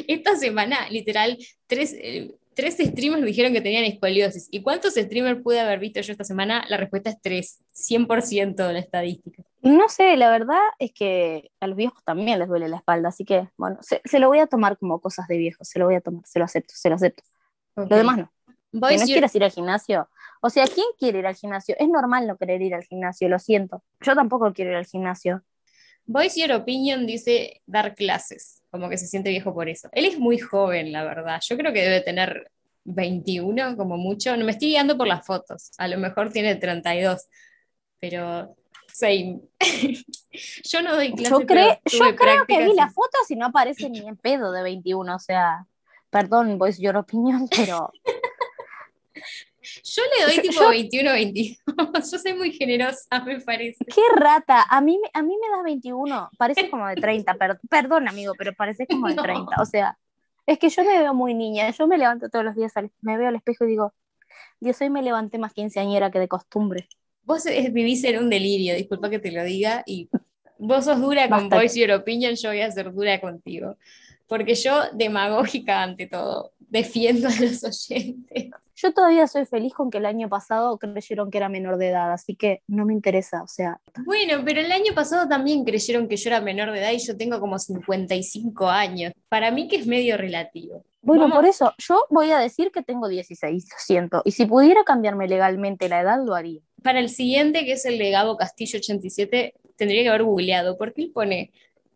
[0.07, 4.47] Esta semana, literal, tres, eh, tres streamers dijeron que tenían escoliosis.
[4.49, 6.65] ¿Y cuántos streamers pude haber visto yo esta semana?
[6.69, 9.43] La respuesta es tres, 100% de la estadística.
[9.61, 13.25] No sé, la verdad es que a los viejos también les duele la espalda, así
[13.25, 15.95] que, bueno, se, se lo voy a tomar como cosas de viejos, se lo voy
[15.95, 17.23] a tomar, se lo acepto, se lo acepto.
[17.75, 17.89] Ok.
[17.89, 18.31] Lo demás no.
[18.71, 20.09] Boys, no your- quieras ir al gimnasio.
[20.41, 21.75] O sea, ¿quién quiere ir al gimnasio?
[21.79, 23.83] Es normal no querer ir al gimnasio, lo siento.
[24.01, 25.41] Yo tampoco quiero ir al gimnasio.
[26.05, 29.87] Voice Your Opinion dice dar clases, como que se siente viejo por eso.
[29.93, 31.39] Él es muy joven, la verdad.
[31.47, 32.51] Yo creo que debe tener
[32.83, 34.35] 21 como mucho.
[34.35, 35.71] No me estoy guiando por las fotos.
[35.77, 37.27] A lo mejor tiene 32.
[37.99, 38.55] Pero
[38.95, 39.41] Same.
[40.63, 41.39] yo no doy clases.
[41.39, 44.63] Yo, creo, yo creo que vi las fotos y no aparece ni en pedo de
[44.63, 45.65] 21, o sea,
[46.09, 47.91] perdón, voice your opinion, pero
[49.83, 51.57] Yo le doy tipo yo- 21 22.
[52.11, 53.83] yo soy muy generosa, me parece.
[53.85, 57.59] qué rata, a mí, me- a mí me das 21, parece como de 30, per-
[57.69, 59.23] perdón amigo, pero parece como de No.
[59.23, 59.97] 30, o sea,
[60.45, 63.27] es que yo me veo muy niña, yo me levanto todos los días, me veo
[63.29, 63.93] al espejo y digo,
[64.59, 66.87] Dios, hoy me levanté más quinceañera que de costumbre.
[67.23, 70.09] Vos eh, vivís en un delirio, disculpa que te lo diga, y
[70.59, 71.55] vos sos dura con Basta.
[71.55, 73.77] Voice Your Opinion, yo voy a ser dura contigo.
[74.27, 78.49] Porque yo, demagógica ante todo, defiendo a los oyentes.
[78.85, 82.13] Yo todavía soy feliz con que el año pasado creyeron que era menor de edad,
[82.13, 86.17] así que no me interesa, o sea, Bueno, pero el año pasado también creyeron que
[86.17, 89.11] yo era menor de edad y yo tengo como 55 años.
[89.27, 90.85] Para mí que es medio relativo.
[91.01, 94.21] Bueno, Vamos- por eso yo voy a decir que tengo 16, lo siento.
[94.23, 96.61] Y si pudiera cambiarme legalmente la edad, lo haría.
[96.83, 101.01] Para el siguiente, que es el de Gabo Castillo 87, tendría que haber googleado, porque
[101.01, 101.51] él pone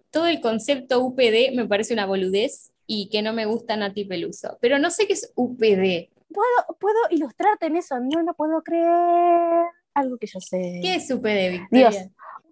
[0.09, 4.57] todo el concepto UPD me parece una boludez y que no me gusta Nati Peluso.
[4.59, 6.09] Pero no sé qué es UPD.
[6.31, 7.99] ¿Puedo, puedo ilustrarte en eso?
[7.99, 9.65] No lo puedo creer.
[9.93, 10.79] Algo que yo sé.
[10.81, 11.89] ¿Qué es UPD, Victoria?
[11.89, 11.97] Dios.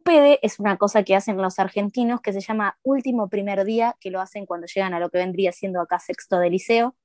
[0.04, 4.10] PD es una cosa que hacen los argentinos que se llama último primer día, que
[4.10, 6.96] lo hacen cuando llegan a lo que vendría siendo acá sexto de liceo.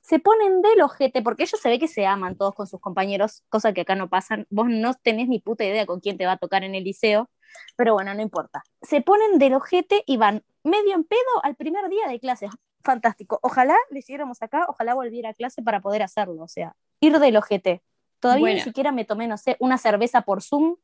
[0.00, 3.42] Se ponen del ojete, porque ellos se ve que se aman todos con sus compañeros,
[3.48, 4.46] cosa que acá no pasan.
[4.48, 7.28] Vos no tenés ni puta idea con quién te va a tocar en el liceo,
[7.76, 8.62] pero bueno, no importa.
[8.80, 12.48] Se ponen del ojete y van medio en pedo al primer día de clase.
[12.84, 13.38] Fantástico.
[13.42, 16.42] Ojalá lo hiciéramos acá, ojalá volviera a clase para poder hacerlo.
[16.42, 17.82] O sea, ir del ojete.
[18.20, 20.76] Todavía ni siquiera me tomé, no sé, una cerveza por Zoom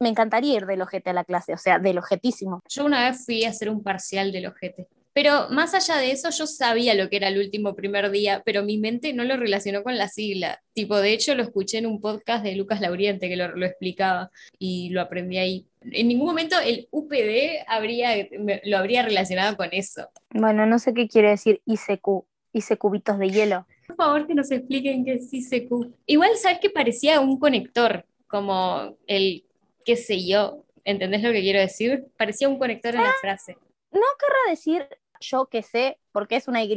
[0.00, 2.62] me encantaría ir del ojete a la clase, o sea, del ojetísimo.
[2.68, 4.88] Yo una vez fui a hacer un parcial del ojete.
[5.22, 8.62] Pero más allá de eso, yo sabía lo que era el último primer día, pero
[8.62, 10.62] mi mente no lo relacionó con la sigla.
[10.72, 14.30] Tipo, de hecho, lo escuché en un podcast de Lucas Lauriente que lo, lo explicaba
[14.58, 15.66] y lo aprendí ahí.
[15.82, 20.08] En ningún momento el UPD habría, me- lo habría relacionado con eso.
[20.30, 23.66] Bueno, no sé qué quiere decir ICQ, hice cubitos de hielo.
[23.88, 25.92] Por favor, que nos expliquen qué es ICQ.
[26.06, 28.06] Igual, ¿sabes que parecía un conector?
[28.26, 29.44] Como el,
[29.84, 30.64] qué sé yo.
[30.82, 32.06] ¿Entendés lo que quiero decir?
[32.16, 33.58] Parecía un conector en la frase.
[33.92, 34.86] Querrá decir
[35.20, 36.72] yo que sé, porque es una Y.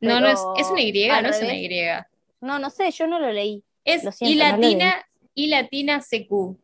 [0.00, 1.54] No, no es, es una Y, no es una.
[1.54, 1.68] Y.
[2.40, 3.64] No, no sé, yo no lo leí.
[3.84, 6.56] Es Lo siento, y no latina, y latina CQ.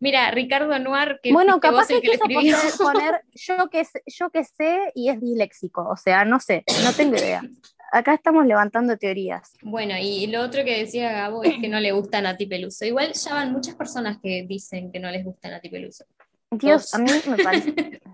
[0.00, 2.56] Mira, Ricardo Anuar, que bueno, capaz vos el que escribió.
[2.78, 6.92] poner, yo, que sé, yo que sé y es disléxico, o sea, no sé, no
[6.92, 7.42] tengo idea.
[7.90, 9.54] Acá estamos levantando teorías.
[9.62, 12.84] Bueno, y lo otro que decía Gabo es que no le gusta Nati Peluso.
[12.84, 16.04] Igual ya van muchas personas que dicen que no les gusta Nati Peluso.
[16.50, 16.94] Dios, Dos.
[16.94, 18.00] a mí me parece.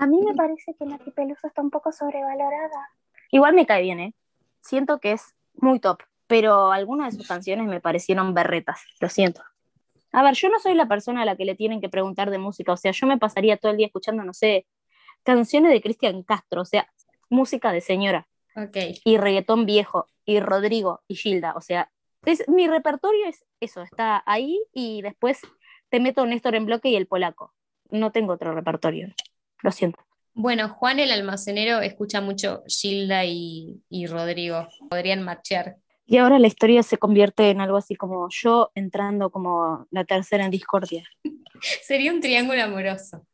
[0.00, 2.88] A mí me parece que Nati Peluso está un poco sobrevalorada.
[3.32, 4.14] Igual me cae bien, ¿eh?
[4.60, 9.42] Siento que es muy top, pero algunas de sus canciones me parecieron berretas, lo siento.
[10.12, 12.38] A ver, yo no soy la persona a la que le tienen que preguntar de
[12.38, 14.66] música, o sea, yo me pasaría todo el día escuchando, no sé,
[15.24, 16.88] canciones de Cristian Castro, o sea,
[17.28, 18.76] música de señora, Ok.
[19.04, 21.90] y reggaetón viejo, y Rodrigo, y Gilda, o sea,
[22.24, 25.40] es, mi repertorio es eso, está ahí, y después
[25.88, 27.54] te meto Néstor en bloque y el polaco.
[27.90, 29.08] No tengo otro repertorio,
[29.62, 29.98] lo siento.
[30.34, 34.68] Bueno, Juan el almacenero escucha mucho Gilda y, y Rodrigo.
[34.88, 35.76] Podrían marchar.
[36.06, 40.44] Y ahora la historia se convierte en algo así como yo entrando como la tercera
[40.44, 41.04] en discordia.
[41.60, 43.26] Sería un triángulo amoroso.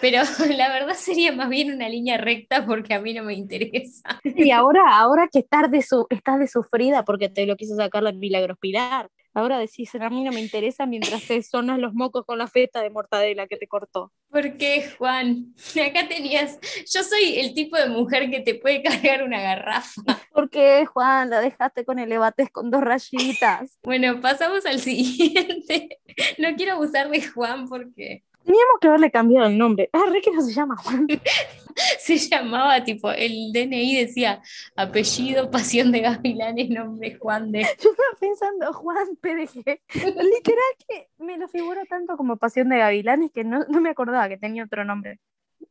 [0.00, 0.22] Pero
[0.56, 4.20] la verdad sería más bien una línea recta porque a mí no me interesa.
[4.24, 8.02] Y ahora, ahora que estás, de su, estás de sufrida porque te lo quiso sacar
[8.02, 12.24] la Milagros Pilar, ahora decís, a mí no me interesa mientras te sonas los mocos
[12.24, 14.12] con la feta de mortadela que te cortó.
[14.30, 15.54] ¿Por qué, Juan?
[15.86, 16.58] Acá tenías.
[16.92, 20.02] Yo soy el tipo de mujer que te puede cargar una garrafa.
[20.32, 21.30] ¿Por qué, Juan?
[21.30, 23.78] La dejaste con el ebates con dos rayitas.
[23.82, 25.98] Bueno, pasamos al siguiente.
[26.38, 29.90] No quiero abusar de Juan porque Teníamos que haberle cambiado el nombre.
[29.92, 31.06] Ah, re que no se llama Juan.
[31.98, 34.42] se llamaba tipo, el DNI decía
[34.76, 37.62] apellido, pasión de gavilanes, nombre Juan de.
[37.62, 39.80] Yo estaba pensando, Juan PDG.
[39.94, 44.28] Literal que me lo figuro tanto como Pasión de Gavilanes que no, no me acordaba
[44.28, 45.18] que tenía otro nombre.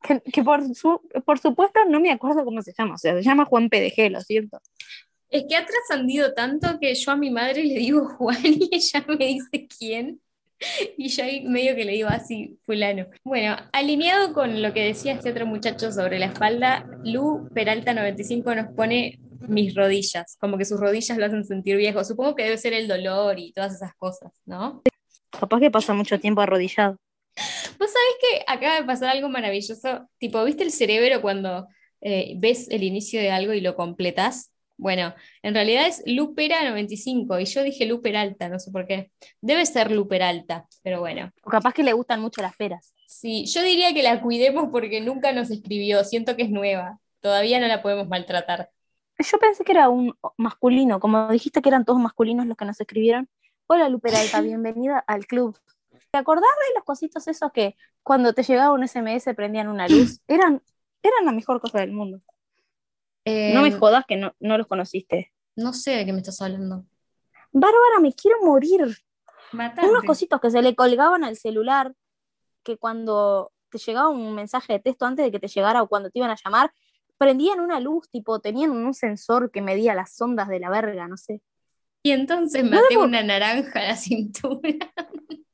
[0.02, 2.96] Que, que por, su, por supuesto no me acuerdo cómo se llama.
[2.96, 4.60] O sea, se llama Juan PDG, lo siento.
[5.30, 9.06] Es que ha trascendido tanto que yo a mi madre le digo Juan y ella
[9.08, 10.22] me dice quién.
[10.98, 13.08] Y yo ahí medio que le digo así, fulano.
[13.24, 18.56] Bueno, alineado con lo que decía este otro muchacho sobre la espalda, Lu Peralta 95
[18.56, 22.04] nos pone mis rodillas, como que sus rodillas lo hacen sentir viejo.
[22.04, 24.82] Supongo que debe ser el dolor y todas esas cosas, ¿no?
[25.32, 26.98] Capaz que pasa mucho tiempo arrodillado.
[27.80, 30.10] Vos sabés que acaba de pasar algo maravilloso.
[30.18, 31.68] Tipo, ¿viste el cerebro cuando
[32.02, 34.52] eh, ves el inicio de algo y lo completás?
[34.80, 35.14] Bueno,
[35.44, 39.12] en realidad es Lupera 95 y yo dije Luper Alta, no sé por qué.
[39.42, 41.32] Debe ser Luper Alta, pero bueno.
[41.44, 42.94] O capaz que le gustan mucho las peras.
[43.06, 47.60] Sí, yo diría que la cuidemos porque nunca nos escribió, siento que es nueva, todavía
[47.60, 48.70] no la podemos maltratar.
[49.20, 52.80] Yo pensé que era un masculino, como dijiste que eran todos masculinos los que nos
[52.80, 53.28] escribieron.
[53.68, 55.60] Hola Luperalta, bienvenida al club.
[56.12, 60.22] ¿Te acordás de los cositos esos que cuando te llegaba un SMS prendían una luz?
[60.30, 60.64] Eran,
[61.04, 62.22] eran la mejor cosa del mundo.
[63.26, 65.34] No me Eh, jodas que no, no los conociste.
[65.56, 66.86] no sé de qué me estás hablando.
[67.52, 68.98] Bárbara, me quiero morir.
[69.52, 71.94] Unos cositos que se le colgaban al celular,
[72.64, 76.10] que cuando te llegaba un mensaje de texto antes de que te llegara o cuando
[76.12, 76.72] te iban a llamar,
[77.18, 81.18] prendían una luz, tipo, tenían un sensor que medía las ondas de la verga, no
[81.18, 81.42] sé.
[82.04, 84.62] Y entonces No maté una naranja a la cintura.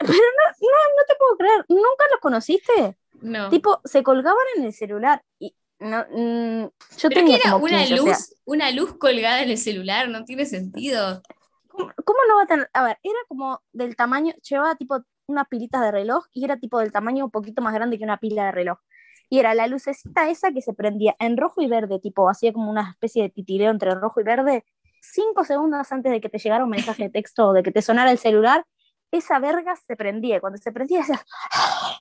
[0.00, 2.96] No te puedo creer, ¿nunca los conociste?
[3.20, 3.48] No.
[3.50, 6.62] Tipo, se colgaban en el celular y no, mm,
[6.98, 9.50] yo Pero tenía que era como una 15, o luz, sea, una luz colgada en
[9.50, 11.22] el celular, no tiene sentido.
[11.68, 12.70] ¿cómo, cómo no va a tener?
[12.72, 16.78] A ver, era como del tamaño, llevaba tipo unas pilitas de reloj y era tipo
[16.78, 18.78] del tamaño un poquito más grande que una pila de reloj.
[19.28, 22.70] Y era la lucecita esa que se prendía en rojo y verde, tipo, hacía como
[22.70, 24.64] una especie de titireo entre rojo y verde.
[25.00, 27.80] Cinco segundos antes de que te llegara un mensaje de texto o de que te
[27.80, 28.66] sonara el celular,
[29.10, 30.40] esa verga se prendía.
[30.40, 31.98] Cuando se prendía, decías, "Ah,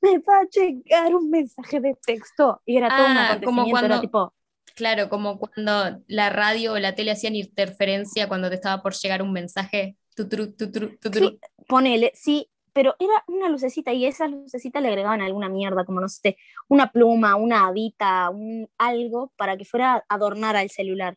[0.00, 2.60] me va a llegar un mensaje de texto.
[2.66, 4.34] Y era todo un Ah, como era cuando- tipo,
[4.74, 9.22] Claro, como cuando la radio o la tele hacían interferencia cuando te estaba por llegar
[9.22, 9.96] un mensaje.
[10.14, 11.28] Tutru, tutru, tutru.
[11.30, 16.00] Sí, ponele, sí, pero era una lucecita y esa lucecita le agregaban alguna mierda, como
[16.00, 16.36] no sé,
[16.68, 21.16] una pluma, una hadita, un algo para que fuera a adornar al celular.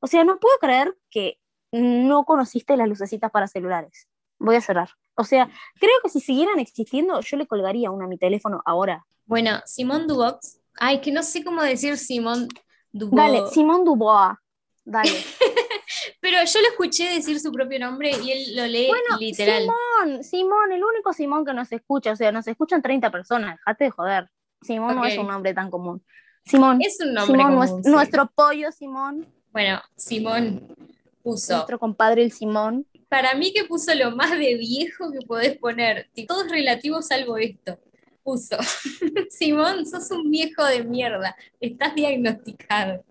[0.00, 1.38] O sea, no puedo creer que
[1.72, 4.08] no conociste las lucecitas para celulares.
[4.40, 4.90] Voy a llorar.
[5.18, 5.50] O sea,
[5.80, 9.04] creo que si siguieran existiendo, yo le colgaría una a mi teléfono ahora.
[9.26, 10.60] Bueno, Simón Dubox.
[10.74, 12.48] Ay, que no sé cómo decir Simón
[12.92, 13.16] Dubox.
[13.16, 14.36] Dale, Simón Dubois.
[14.84, 15.10] Dale.
[16.20, 19.62] Pero yo lo escuché decir su propio nombre y él lo lee literal.
[19.62, 23.84] Simón, Simón, el único Simón que nos escucha, o sea, nos escuchan 30 personas, dejate
[23.84, 24.30] de joder.
[24.62, 26.02] Simón no es un nombre tan común.
[26.44, 27.90] Simón, Es un nombre Simón, común, nues- sí.
[27.90, 30.74] nuestro pollo Simón, Bueno, Simón
[31.22, 31.54] puso.
[31.54, 32.86] nuestro compadre el Simón.
[33.08, 36.10] Para mí que puso lo más de viejo que podés poner.
[36.26, 37.78] Todo es relativo salvo esto.
[38.22, 38.56] Puso.
[39.30, 41.34] Simón, sos un viejo de mierda.
[41.60, 43.04] Estás diagnosticado.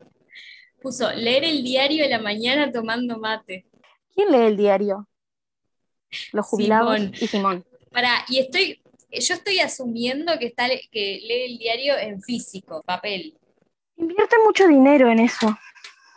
[0.82, 3.66] Puso, leer el diario de la mañana tomando mate.
[4.14, 5.08] ¿Quién lee el diario?
[6.32, 7.14] Los jubilados Simón.
[7.20, 7.66] y Simón.
[7.91, 8.80] Para, y estoy,
[9.12, 13.36] yo estoy asumiendo que, está, que lee el diario en físico, papel.
[13.95, 15.58] Invierte mucho dinero en eso.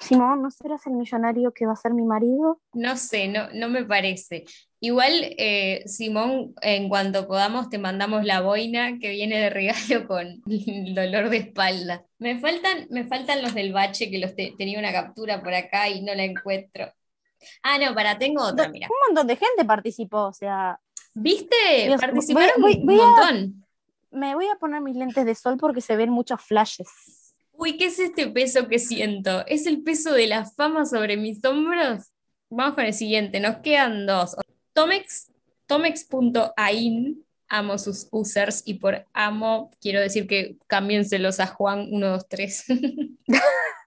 [0.00, 2.60] Simón, ¿no serás el millonario que va a ser mi marido?
[2.72, 4.44] No sé, no, no me parece.
[4.80, 10.42] Igual, eh, Simón, en cuanto podamos, te mandamos la boina que viene de regalo con
[10.46, 12.04] el dolor de espalda.
[12.18, 15.88] Me faltan, me faltan los del bache, que los te- tenía una captura por acá
[15.88, 16.90] y no la encuentro.
[17.62, 18.88] Ah, no, para, tengo otra, mira.
[18.88, 20.80] Un montón de gente participó, o sea,
[21.12, 21.56] ¿Viste?
[21.86, 23.66] Dios, Participaron voy- voy un a- montón.
[24.12, 26.88] me voy a poner mis lentes de sol porque se ven muchos flashes.
[27.62, 29.46] Uy, ¿qué es este peso que siento?
[29.46, 32.06] ¿Es el peso de la fama sobre mis hombros?
[32.48, 34.34] Vamos con el siguiente, nos quedan dos.
[34.72, 35.30] Tomex,
[35.66, 42.64] Tomex.ain, amo sus users y por amo quiero decir que cámbienselos a Juan 123.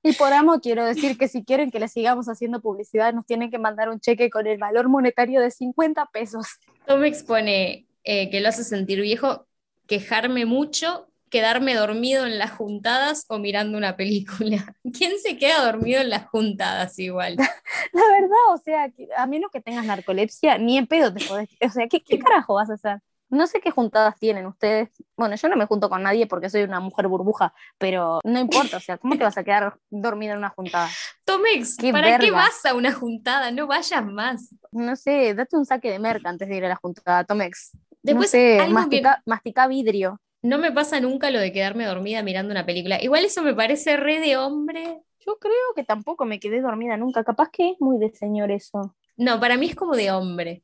[0.05, 3.49] Y por amo quiero decir que si quieren que les sigamos haciendo publicidad, nos tienen
[3.49, 6.45] que mandar un cheque con el valor monetario de 50 pesos.
[6.85, 9.47] Tomex pone eh, que lo hace sentir viejo,
[9.87, 14.75] quejarme mucho, quedarme dormido en las juntadas o mirando una película.
[14.93, 17.37] ¿Quién se queda dormido en las juntadas igual?
[17.93, 21.49] La verdad, o sea, a menos que tengas narcolepsia, ni en pedo te podés.
[21.65, 22.99] O sea, ¿qué, qué carajo vas a hacer?
[23.29, 24.89] No sé qué juntadas tienen ustedes.
[25.17, 28.77] Bueno, yo no me junto con nadie porque soy una mujer burbuja, pero no importa,
[28.77, 30.87] o sea, ¿cómo te vas a quedar dormido en una juntada?
[31.25, 33.49] Tomex, Qué ¿para qué vas a una juntada?
[33.49, 34.53] No vayas más.
[34.71, 37.71] No sé, date un saque de merca antes de ir a la juntada, Tomex.
[38.03, 40.19] Después, no sé, algo mastica, mastica vidrio.
[40.43, 43.01] No me pasa nunca lo de quedarme dormida mirando una película.
[43.01, 45.01] Igual eso me parece re de hombre.
[45.25, 47.23] Yo creo que tampoco me quedé dormida nunca.
[47.23, 48.95] Capaz que es muy de señor eso.
[49.17, 50.63] No, para mí es como de hombre.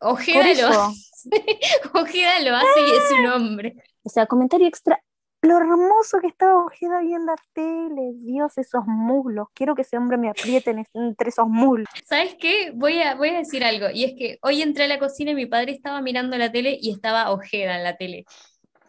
[0.00, 1.30] Ojeda lo hace,
[1.94, 3.76] Ojeda lo hace y es un hombre.
[4.02, 5.02] o sea, comentario extra.
[5.42, 8.12] Lo hermoso que estaba Ojeda viendo la tele.
[8.16, 9.48] Dios, esos muslos.
[9.54, 11.86] Quiero que ese hombre me apriete en- entre esos muslos.
[12.04, 12.72] ¿Sabes qué?
[12.74, 13.86] Voy a, voy a decir algo.
[13.92, 16.76] Y es que hoy entré a la cocina y mi padre estaba mirando la tele
[16.80, 18.24] y estaba Ojeda en la tele.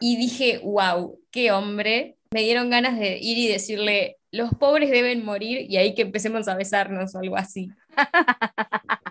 [0.00, 2.16] Y dije, wow, qué hombre.
[2.30, 6.48] Me dieron ganas de ir y decirle, los pobres deben morir y ahí que empecemos
[6.48, 7.70] a besarnos o algo así.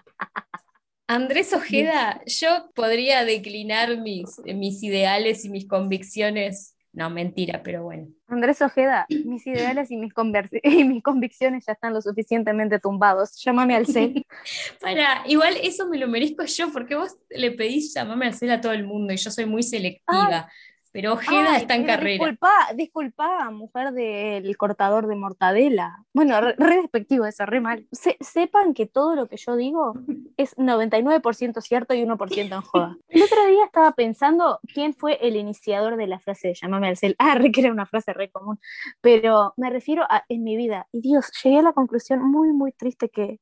[1.07, 8.07] Andrés Ojeda, yo podría declinar mis, mis ideales y mis convicciones No, mentira, pero bueno.
[8.27, 10.11] Andrés Ojeda, mis ideales y mis,
[10.63, 13.41] y mis convicciones ya están lo suficientemente tumbados.
[13.41, 14.25] Llámame al CEL.
[14.81, 18.61] Para, igual eso me lo merezco yo, porque vos le pedís llámame al CEL a
[18.61, 20.51] todo el mundo y yo soy muy selectiva.
[20.97, 22.09] Pero Ojeda está en carrera.
[22.09, 26.03] Disculpa, disculpa, mujer del cortador de mortadela.
[26.11, 27.85] Bueno, re, despectivo eso, re mal.
[27.91, 29.93] sepan que todo lo que yo digo
[30.37, 32.97] es 99% cierto y 1% en joda.
[33.09, 36.97] El otro día estaba pensando quién fue el iniciador de la frase de llamame al
[36.97, 37.15] cel.
[37.19, 38.59] Ah, re que era una frase re común.
[38.99, 40.87] Pero me refiero a en mi vida.
[40.91, 43.39] Y Dios, llegué a la conclusión muy, muy triste que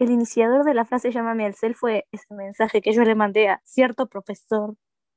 [0.00, 3.48] el iniciador de la frase llámame al cel fue ese mensaje que yo le mandé
[3.48, 4.74] a cierto profesor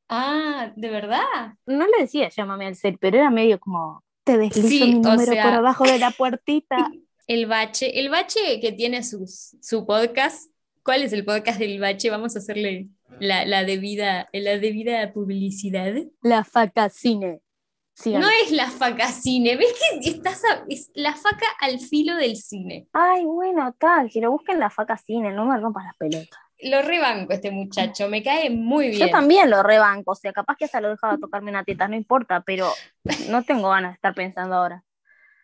[0.09, 1.53] Ah, ¿de verdad?
[1.67, 5.53] No le decía llámame al cel, pero era medio como te deslizo mi número por
[5.53, 6.77] abajo de la puertita.
[7.27, 10.49] El bache, el bache que tiene su podcast,
[10.81, 12.09] ¿cuál es el podcast del bache?
[12.09, 12.89] Vamos a hacerle
[13.19, 15.93] la, la debida, la debida publicidad.
[16.23, 17.41] La faca cine.
[18.03, 22.87] no es la faca cine, ves que estás es la faca al filo del cine.
[22.93, 26.81] Ay, bueno, tal, que lo busquen la faca cine, no me rompas las pelotas lo
[26.81, 28.99] rebanco este muchacho, me cae muy bien.
[28.99, 31.95] Yo también lo rebanco, o sea, capaz que hasta lo dejaba tocarme una teta, no
[31.95, 32.69] importa, pero
[33.29, 34.83] no tengo ganas de estar pensando ahora.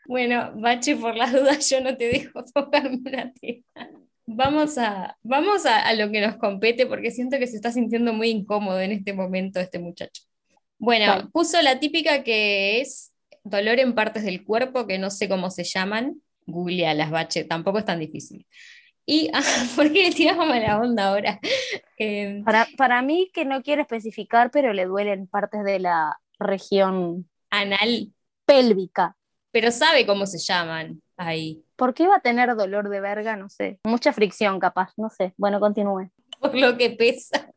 [0.07, 3.89] Bueno, Bache, por las dudas yo no te dejo tocarme una teta.
[4.27, 8.29] Vamos a, vamos a, lo que nos compete porque siento que se está sintiendo muy
[8.29, 10.23] incómodo en este momento este muchacho.
[10.77, 13.13] Bueno, puso la típica que es
[13.43, 16.21] dolor en partes del cuerpo, que no sé cómo se llaman.
[16.47, 18.45] las Bache, tampoco es tan difícil.
[19.05, 19.41] Y, ah,
[19.75, 21.39] ¿por qué le tiramos la onda ahora?
[21.97, 27.29] Em, para, para mí, que no quiere especificar, pero le duelen partes de la región
[27.49, 28.11] anal
[28.45, 29.15] pélvica.
[29.51, 31.63] Pero sabe cómo se llaman ahí.
[31.75, 33.35] ¿Por qué va a tener dolor de verga?
[33.37, 33.79] No sé.
[33.83, 34.91] Mucha fricción, capaz.
[34.97, 35.33] No sé.
[35.37, 36.09] Bueno, continúe.
[36.39, 37.51] Por lo que pesa.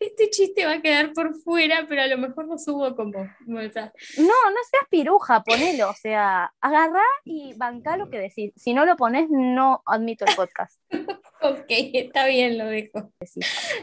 [0.00, 3.18] Este chiste va a quedar por fuera, pero a lo mejor lo subo como.
[3.46, 5.90] no, no seas piruja, ponelo.
[5.90, 8.52] O sea, agarrá y banca lo que decís.
[8.56, 10.80] Si no lo pones, no admito el podcast.
[11.42, 13.12] ok, está bien, lo dejo.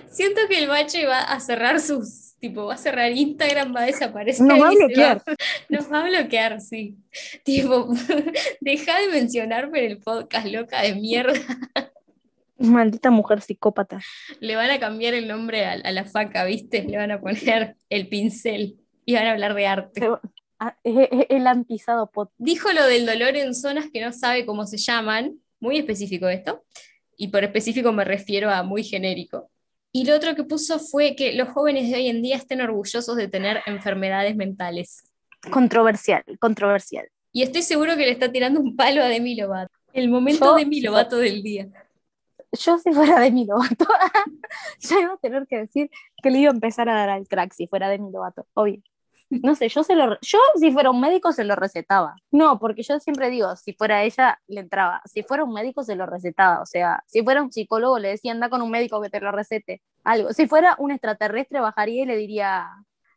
[0.09, 2.31] Siento que el bache va a cerrar sus.
[2.39, 4.45] Tipo, va a cerrar Instagram, va a desaparecer.
[4.45, 5.23] Nos va a bloquear.
[5.69, 6.97] nos va a bloquear, sí.
[7.43, 7.87] Tipo,
[8.59, 11.39] deja de mencionarme en el podcast, loca de mierda.
[12.57, 13.99] Maldita mujer psicópata.
[14.39, 16.83] Le van a cambiar el nombre a, la faca, ¿viste?
[16.83, 20.09] Le van a poner el pincel y van a hablar de arte.
[20.59, 22.31] Ah, el antizado pot.
[22.37, 26.63] Dijo lo del dolor en zonas que no sabe cómo se llaman, muy específico esto,
[27.17, 29.49] y por específico me refiero a muy genérico.
[29.91, 33.15] Y lo otro que puso fue que los jóvenes de hoy en día estén orgullosos
[33.15, 35.03] de tener enfermedades mentales.
[35.51, 37.07] Controversial, controversial.
[37.31, 39.73] Y estoy seguro que le está tirando un palo a Demi Lovato.
[39.91, 41.67] El momento de Demi Lovato del día
[42.53, 43.85] yo si fuera de mi Lovato,
[44.79, 45.89] ya iba a tener que decir
[46.21, 48.81] que le iba a empezar a dar al crack si fuera de mi Lovato, obvio.
[49.29, 52.15] No sé, yo se lo, yo si fuera un médico se lo recetaba.
[52.29, 55.95] No, porque yo siempre digo, si fuera ella le entraba, si fuera un médico se
[55.95, 59.09] lo recetaba, o sea, si fuera un psicólogo le decía anda con un médico que
[59.09, 60.33] te lo recete, algo.
[60.33, 62.67] Si fuera un extraterrestre bajaría y le diría,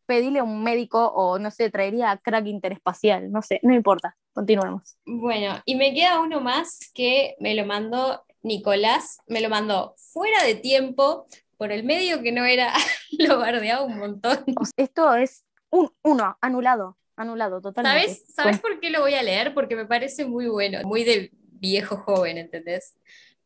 [0.06, 4.96] pedile a un médico o no sé, traería crack interespacial, no sé, no importa, continuemos.
[5.04, 10.42] Bueno, y me queda uno más que me lo mandó Nicolás me lo mandó fuera
[10.44, 11.26] de tiempo,
[11.56, 12.72] por el medio que no era,
[13.18, 14.44] lo bardeaba un montón.
[14.76, 18.08] Esto es un uno, anulado, anulado totalmente.
[18.08, 19.54] ¿Sabes, ¿Sabes por qué lo voy a leer?
[19.54, 22.94] Porque me parece muy bueno, muy de viejo joven, ¿entendés?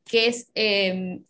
[0.05, 1.25] Que es em,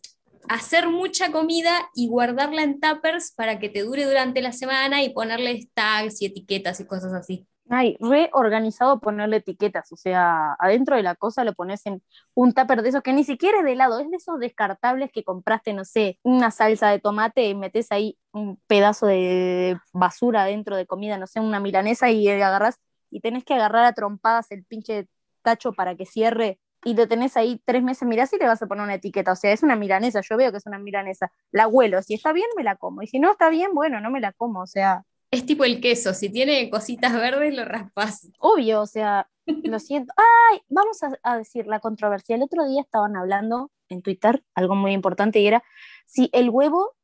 [0.49, 5.13] hacer mucha comida y guardarla en tuppers para que te dure durante la semana y
[5.13, 7.47] ponerle tags y etiquetas y cosas así.
[7.69, 12.03] Ay, reorganizado ponerle etiquetas, o sea, adentro de la cosa lo pones en
[12.33, 15.23] un tupper de esos que ni siquiera es de helado, es de esos descartables que
[15.23, 20.75] compraste, no sé, una salsa de tomate y metes ahí un pedazo de basura dentro
[20.75, 22.77] de comida, no sé, una milanesa y agarras
[23.09, 25.07] y tenés que agarrar a trompadas el pinche
[25.41, 28.67] tacho para que cierre y lo tenés ahí tres meses, mirás y le vas a
[28.67, 31.67] poner una etiqueta, o sea, es una milanesa, yo veo que es una milanesa, la
[31.67, 34.19] huelo, si está bien me la como, y si no está bien, bueno, no me
[34.19, 38.29] la como, o sea, es tipo el queso, si tiene cositas verdes lo raspas.
[38.37, 40.13] Obvio, o sea, lo siento.
[40.17, 42.35] Ay, vamos a, decir la controversia.
[42.35, 45.63] El otro día estaban hablando en Twitter algo muy importante y era
[46.05, 46.95] si el huevo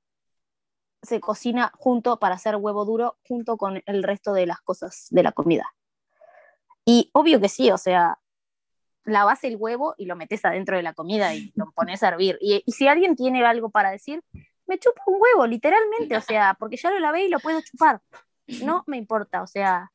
[1.01, 5.23] se cocina junto para hacer huevo duro junto con el resto de las cosas de
[5.23, 5.73] la comida.
[6.83, 8.19] Y obvio que sí, o sea,
[9.05, 12.37] lavas el huevo y lo metes adentro de la comida y lo pones a hervir.
[12.41, 14.21] Y, y si alguien tiene algo para decir,
[14.67, 18.01] me chupo un huevo, literalmente, o sea, porque ya lo lavé y lo puedo chupar.
[18.61, 19.91] No me importa, o sea,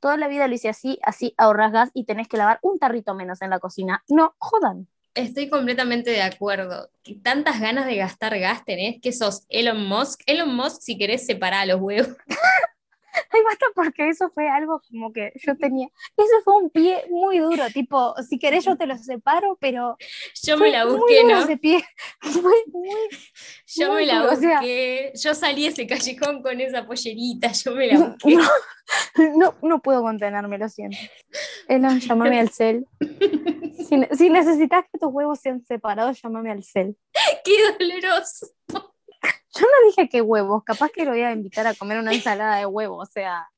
[0.00, 3.14] toda la vida lo hice así, así ahorras gas y tenés que lavar un tarrito
[3.14, 4.02] menos en la cocina.
[4.08, 4.88] No, jodan.
[5.14, 6.88] Estoy completamente de acuerdo.
[7.02, 10.22] Que tantas ganas de gastar gas tenés que sos Elon Musk.
[10.26, 12.16] Elon Musk, si querés, separar los huevos.
[13.32, 15.88] Ay, basta porque eso fue algo como que yo tenía.
[16.16, 19.96] Eso fue un pie muy duro, tipo, si querés yo te lo separo, pero.
[20.42, 21.40] Yo me la busqué, ¿no?
[21.40, 21.84] Ese pie.
[22.20, 22.42] Fue
[22.72, 22.94] muy,
[23.66, 25.12] yo me la busqué.
[25.14, 28.36] yo salí ese callejón con esa pollerita, yo me la busqué.
[29.36, 30.98] No, no, puedo contenerme, lo siento.
[31.68, 32.86] Elon, llámame al cel.
[33.88, 36.96] Si, si necesitas que tus huevos sean separados, llámame al cel.
[37.44, 38.48] ¡Qué doloroso!
[39.54, 42.56] Yo no dije que huevos, capaz que lo voy a invitar a comer una ensalada
[42.56, 43.50] de huevo, o sea.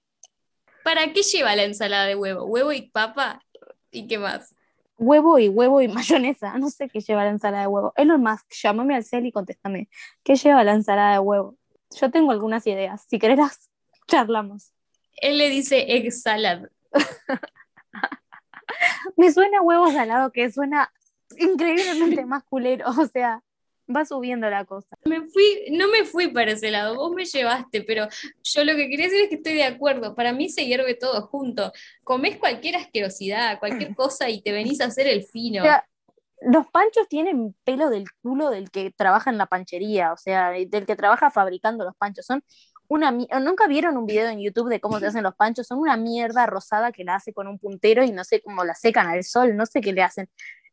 [0.84, 2.44] ¿Para qué lleva la ensalada de huevo?
[2.44, 3.42] ¿Huevo y papa?
[3.90, 4.54] ¿Y qué más?
[4.96, 6.58] Huevo y huevo y mayonesa.
[6.58, 7.92] No sé qué lleva la ensalada de huevo.
[7.96, 9.88] Elon Musk, llámame al cel y contéstame.
[10.22, 11.56] ¿Qué lleva la ensalada de huevo?
[12.00, 13.04] Yo tengo algunas ideas.
[13.08, 13.70] Si querés las
[14.06, 14.72] charlamos.
[15.16, 16.68] Él le dice egg salad.
[19.16, 20.92] Me suena huevo salado que suena
[21.38, 22.90] increíblemente más culero.
[22.90, 23.42] O sea,
[23.94, 24.96] va subiendo la cosa.
[25.04, 28.06] Me fui, no me fui para ese lado, vos me llevaste, pero
[28.42, 30.14] yo lo que quería decir es que estoy de acuerdo.
[30.14, 31.72] Para mí se hierve todo junto.
[32.04, 35.64] Comés cualquier asquerosidad, cualquier cosa y te venís a hacer el fino.
[36.40, 40.86] los panchos tienen pelo del culo del que trabaja en la panchería, o sea, del
[40.86, 42.26] que trabaja fabricando los panchos.
[42.26, 42.42] Son
[42.88, 45.96] una nunca vieron un video en YouTube de cómo se hacen los panchos, son una
[45.96, 49.24] mierda rosada que la hace con un puntero y no sé cómo la secan al
[49.24, 50.28] sol, no sé qué le hacen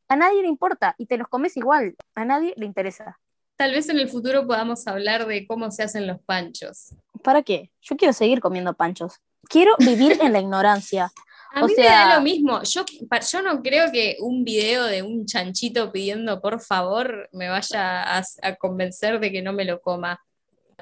[0.09, 3.19] a nadie le importa y te los comes igual, a nadie le interesa.
[3.55, 6.95] Tal vez en el futuro podamos hablar de cómo se hacen los panchos.
[7.23, 7.71] ¿Para qué?
[7.81, 9.19] Yo quiero seguir comiendo panchos.
[9.43, 11.11] Quiero vivir en la ignorancia.
[11.51, 12.61] A mí me da lo mismo.
[12.63, 12.85] Yo,
[13.31, 18.55] yo no creo que un video de un chanchito pidiendo por favor me vaya a,
[18.59, 20.23] convencer de que no me lo coma.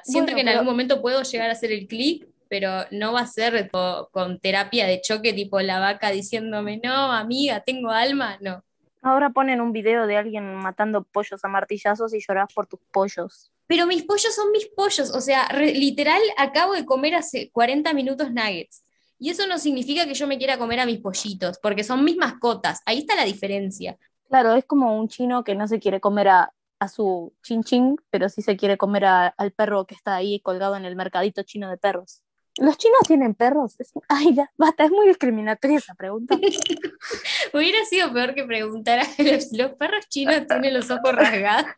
[0.03, 3.27] Siento que en algún momento puedo llegar a hacer el clic, pero no va a
[3.27, 3.71] ser
[4.11, 8.61] con terapia de choque tipo la vaca diciéndome, no, amiga, tengo alma, no.
[9.01, 13.51] Ahora ponen un video de alguien matando pollos a martillazos y lloras por tus pollos.
[13.67, 18.31] Pero mis pollos son mis pollos, o sea, literal acabo de comer hace 40 minutos
[18.31, 18.83] nuggets.
[19.19, 22.17] Y eso no significa que yo me quiera comer a mis pollitos, porque son mis
[22.17, 22.81] mascotas.
[22.85, 23.97] Ahí está la diferencia.
[24.29, 26.53] Claro, es como un chino que no se quiere comer a,
[26.93, 30.85] su chin chin, pero sí se quiere comer al perro que está ahí colgado en
[30.85, 32.21] el mercadito chino de perros.
[32.59, 33.75] ¿Los chinos tienen perros?
[34.07, 36.35] Ay, ya, basta, es muy discriminatoria esa pregunta.
[37.53, 39.03] Hubiera sido peor que preguntar a
[39.51, 41.71] los, perros chinos tienen los ojos rasgados.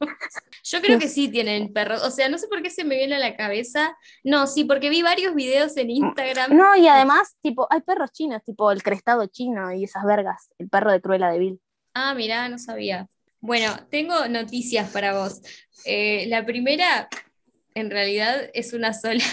[0.64, 2.04] Yo creo que sí tienen perros.
[2.04, 3.96] O sea, no sé por qué se me viene a la cabeza.
[4.24, 6.56] No, sí, porque vi varios videos en Instagram.
[6.56, 10.50] No, y además, tipo, hay perros chinos, tipo el crestado chino y esas vergas.
[10.58, 11.62] El perro de Cruella de Vil.
[11.94, 13.08] Ah, mirá, no sabía.
[13.42, 15.42] Bueno, tengo noticias para vos.
[15.86, 17.10] Eh, la primera,
[17.74, 19.24] en realidad, es una sola.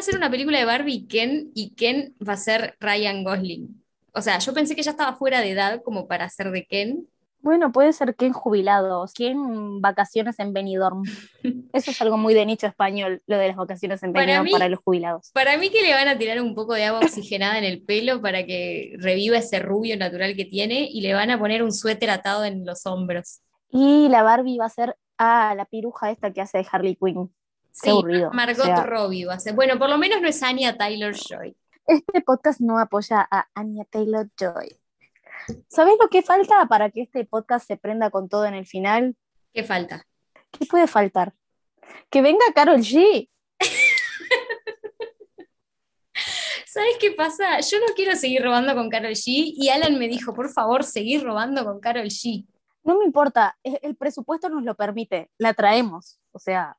[0.00, 3.84] A hacer una película de Barbie y Ken, y Ken va a ser Ryan Gosling.
[4.14, 7.06] O sea, yo pensé que ya estaba fuera de edad como para ser de Ken.
[7.40, 11.02] Bueno, puede ser Ken jubilado, Ken vacaciones en Benidorm.
[11.74, 14.80] Eso es algo muy de nicho español, lo de las vacaciones en Benidorm para, los
[14.80, 15.32] jubilados.
[15.34, 18.22] Para mí que le van a tirar un poco de agua oxigenada en el pelo
[18.22, 22.08] para que reviva ese rubio natural que tiene y le van a poner un suéter
[22.08, 23.42] atado en los hombros.
[23.70, 27.30] Y la Barbie va a ser a la piruja esta que hace de Harley Quinn.
[27.72, 27.90] Sí,
[28.32, 29.54] Margot Robbie va a ser.
[29.54, 31.56] Bueno, por lo menos no es Anya Taylor Joy.
[31.86, 34.80] Este podcast no apoya a Anya Taylor Joy.
[35.68, 39.16] ¿Sabes lo que falta para que este podcast se prenda con todo en el final?
[39.52, 40.06] ¿Qué falta?
[40.50, 41.34] ¿Qué puede faltar?
[42.08, 43.28] Que venga Carol G.
[46.66, 47.58] ¿Sabes qué pasa?
[47.60, 51.24] Yo no quiero seguir robando con Carol G y Alan me dijo, por favor, seguir
[51.24, 52.46] robando con Carol G.
[52.84, 56.20] No me importa, el presupuesto nos lo permite, la traemos.
[56.32, 56.76] O sea,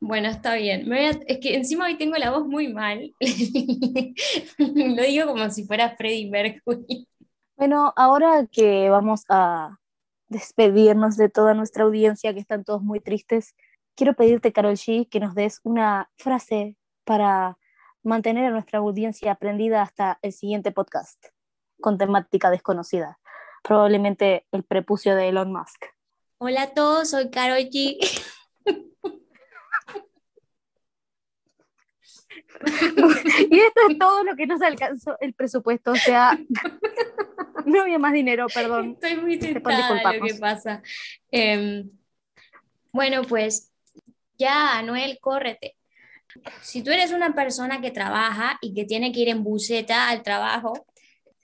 [0.00, 0.90] bueno, está bien.
[1.26, 3.14] Es que encima hoy tengo la voz muy mal.
[4.58, 7.06] Lo digo como si fuera Freddie Mercury.
[7.56, 9.78] Bueno, ahora que vamos a
[10.28, 13.54] despedirnos de toda nuestra audiencia, que están todos muy tristes,
[13.94, 17.58] quiero pedirte, Carol G, que nos des una frase para
[18.02, 21.22] mantener a nuestra audiencia aprendida hasta el siguiente podcast,
[21.80, 23.18] con temática desconocida.
[23.62, 25.84] Probablemente el prepucio de Elon Musk.
[26.38, 27.98] Hola a todos, soy Carol G.
[33.50, 36.38] y esto es todo lo que nos alcanzó el presupuesto, o sea,
[37.64, 38.92] no había más dinero, perdón.
[38.92, 40.82] Estoy muy tentada lo que pasa.
[41.30, 41.90] Em,
[42.92, 43.72] bueno, pues
[44.38, 45.76] ya, Anuel, córrete.
[46.62, 50.22] Si tú eres una persona que trabaja y que tiene que ir en buseta al
[50.22, 50.86] trabajo,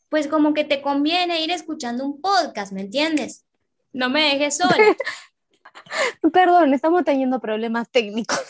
[0.09, 3.45] pues como que te conviene ir escuchando un podcast, ¿me entiendes?
[3.93, 4.76] No me dejes sola.
[6.32, 8.41] Perdón, estamos teniendo problemas técnicos.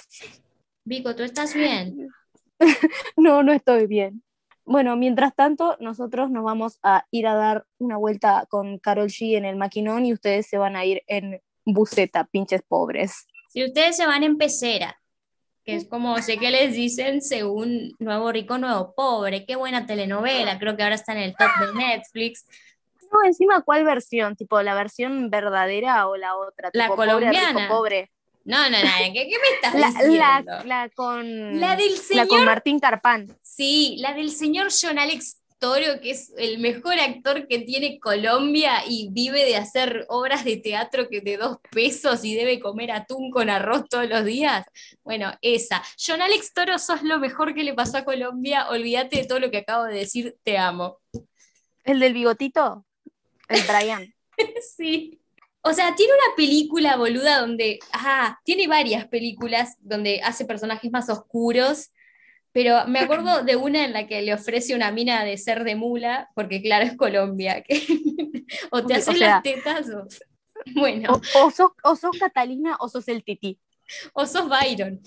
[0.85, 2.09] Vico, ¿tú estás bien?
[3.17, 4.23] no, no estoy bien.
[4.65, 9.37] Bueno, mientras tanto, nosotros nos vamos a ir a dar una vuelta con Carol G
[9.37, 13.27] en el maquinón y ustedes se van a ir en buceta, pinches pobres.
[13.49, 15.01] Si ustedes se van en pecera,
[15.65, 20.59] que es como sé que les dicen según Nuevo Rico, Nuevo Pobre, qué buena telenovela,
[20.59, 22.47] creo que ahora está en el top de Netflix.
[23.13, 24.35] No, encima, ¿cuál versión?
[24.37, 26.71] ¿Tipo la versión verdadera o la otra?
[26.73, 27.61] La Tipo, pobre, colombiana.
[27.61, 28.11] rico, pobre.
[28.47, 30.53] No, no, no, ¿qué, qué me estás La, diciendo?
[30.53, 31.61] la, la con.
[31.61, 33.37] La del la con señor- Martín Carpán.
[33.43, 38.83] Sí, la del señor John Alex Toro, que es el mejor actor que tiene Colombia
[38.87, 43.31] y vive de hacer obras de teatro que de dos pesos y debe comer atún
[43.31, 44.65] con arroz todos los días.
[45.03, 45.83] Bueno, esa.
[45.99, 48.69] John Alex Toro, sos lo mejor que le pasó a Colombia.
[48.69, 50.99] Olvídate de todo lo que acabo de decir, te amo.
[51.85, 52.85] El del bigotito.
[53.49, 54.13] El Brian.
[54.77, 55.19] Sí.
[55.69, 61.09] O sea, tiene una película boluda donde, ah, tiene varias películas donde hace personajes más
[61.11, 61.91] oscuros,
[62.53, 65.75] pero me acuerdo de una en la que le ofrece una mina de ser de
[65.75, 67.83] mula, porque claro, es Colombia, que
[68.71, 70.07] o te O hacen sea- las tetas o...
[70.75, 73.59] Bueno, O, o sos, o sos Catalina o sos el tití.
[74.15, 75.01] o sos Byron.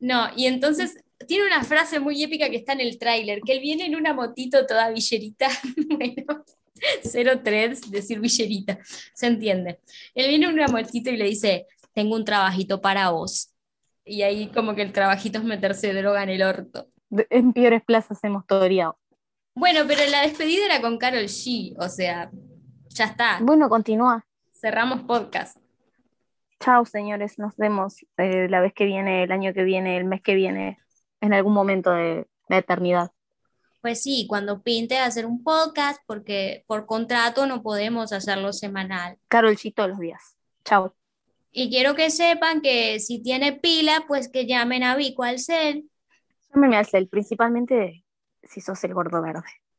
[0.00, 0.96] No, y entonces
[1.28, 4.14] tiene una frase muy épica que está en el tráiler, que él viene en una
[4.14, 5.48] motito toda villerita,
[5.88, 6.44] bueno,
[7.42, 8.78] 03, decir villerita,
[9.14, 9.80] se entiende.
[10.14, 13.52] Él viene en una motito y le dice, tengo un trabajito para vos.
[14.04, 16.88] Y ahí como que el trabajito es meterse droga en el orto.
[17.08, 18.98] De- En peores plazas hemos toreado.
[19.54, 22.30] Bueno, pero la despedida era con Carol G, o sea,
[22.88, 24.26] ya está, Bueno, continúa.
[24.52, 25.56] cerramos podcast.
[26.60, 27.38] Chao, señores.
[27.38, 30.78] Nos vemos eh, la vez que viene, el año que viene, el mes que viene,
[31.20, 33.10] en algún momento de la eternidad.
[33.86, 39.16] Pues sí, cuando pinte hacer un podcast, porque por contrato no podemos hacerlo semanal.
[39.28, 40.36] Carol G todos los días.
[40.64, 40.92] Chao.
[41.52, 45.88] Y quiero que sepan que si tiene pila, pues que llamen a Vico al cel.
[46.52, 48.04] Llámeme al cel, principalmente
[48.42, 49.46] si sos el gordo verde.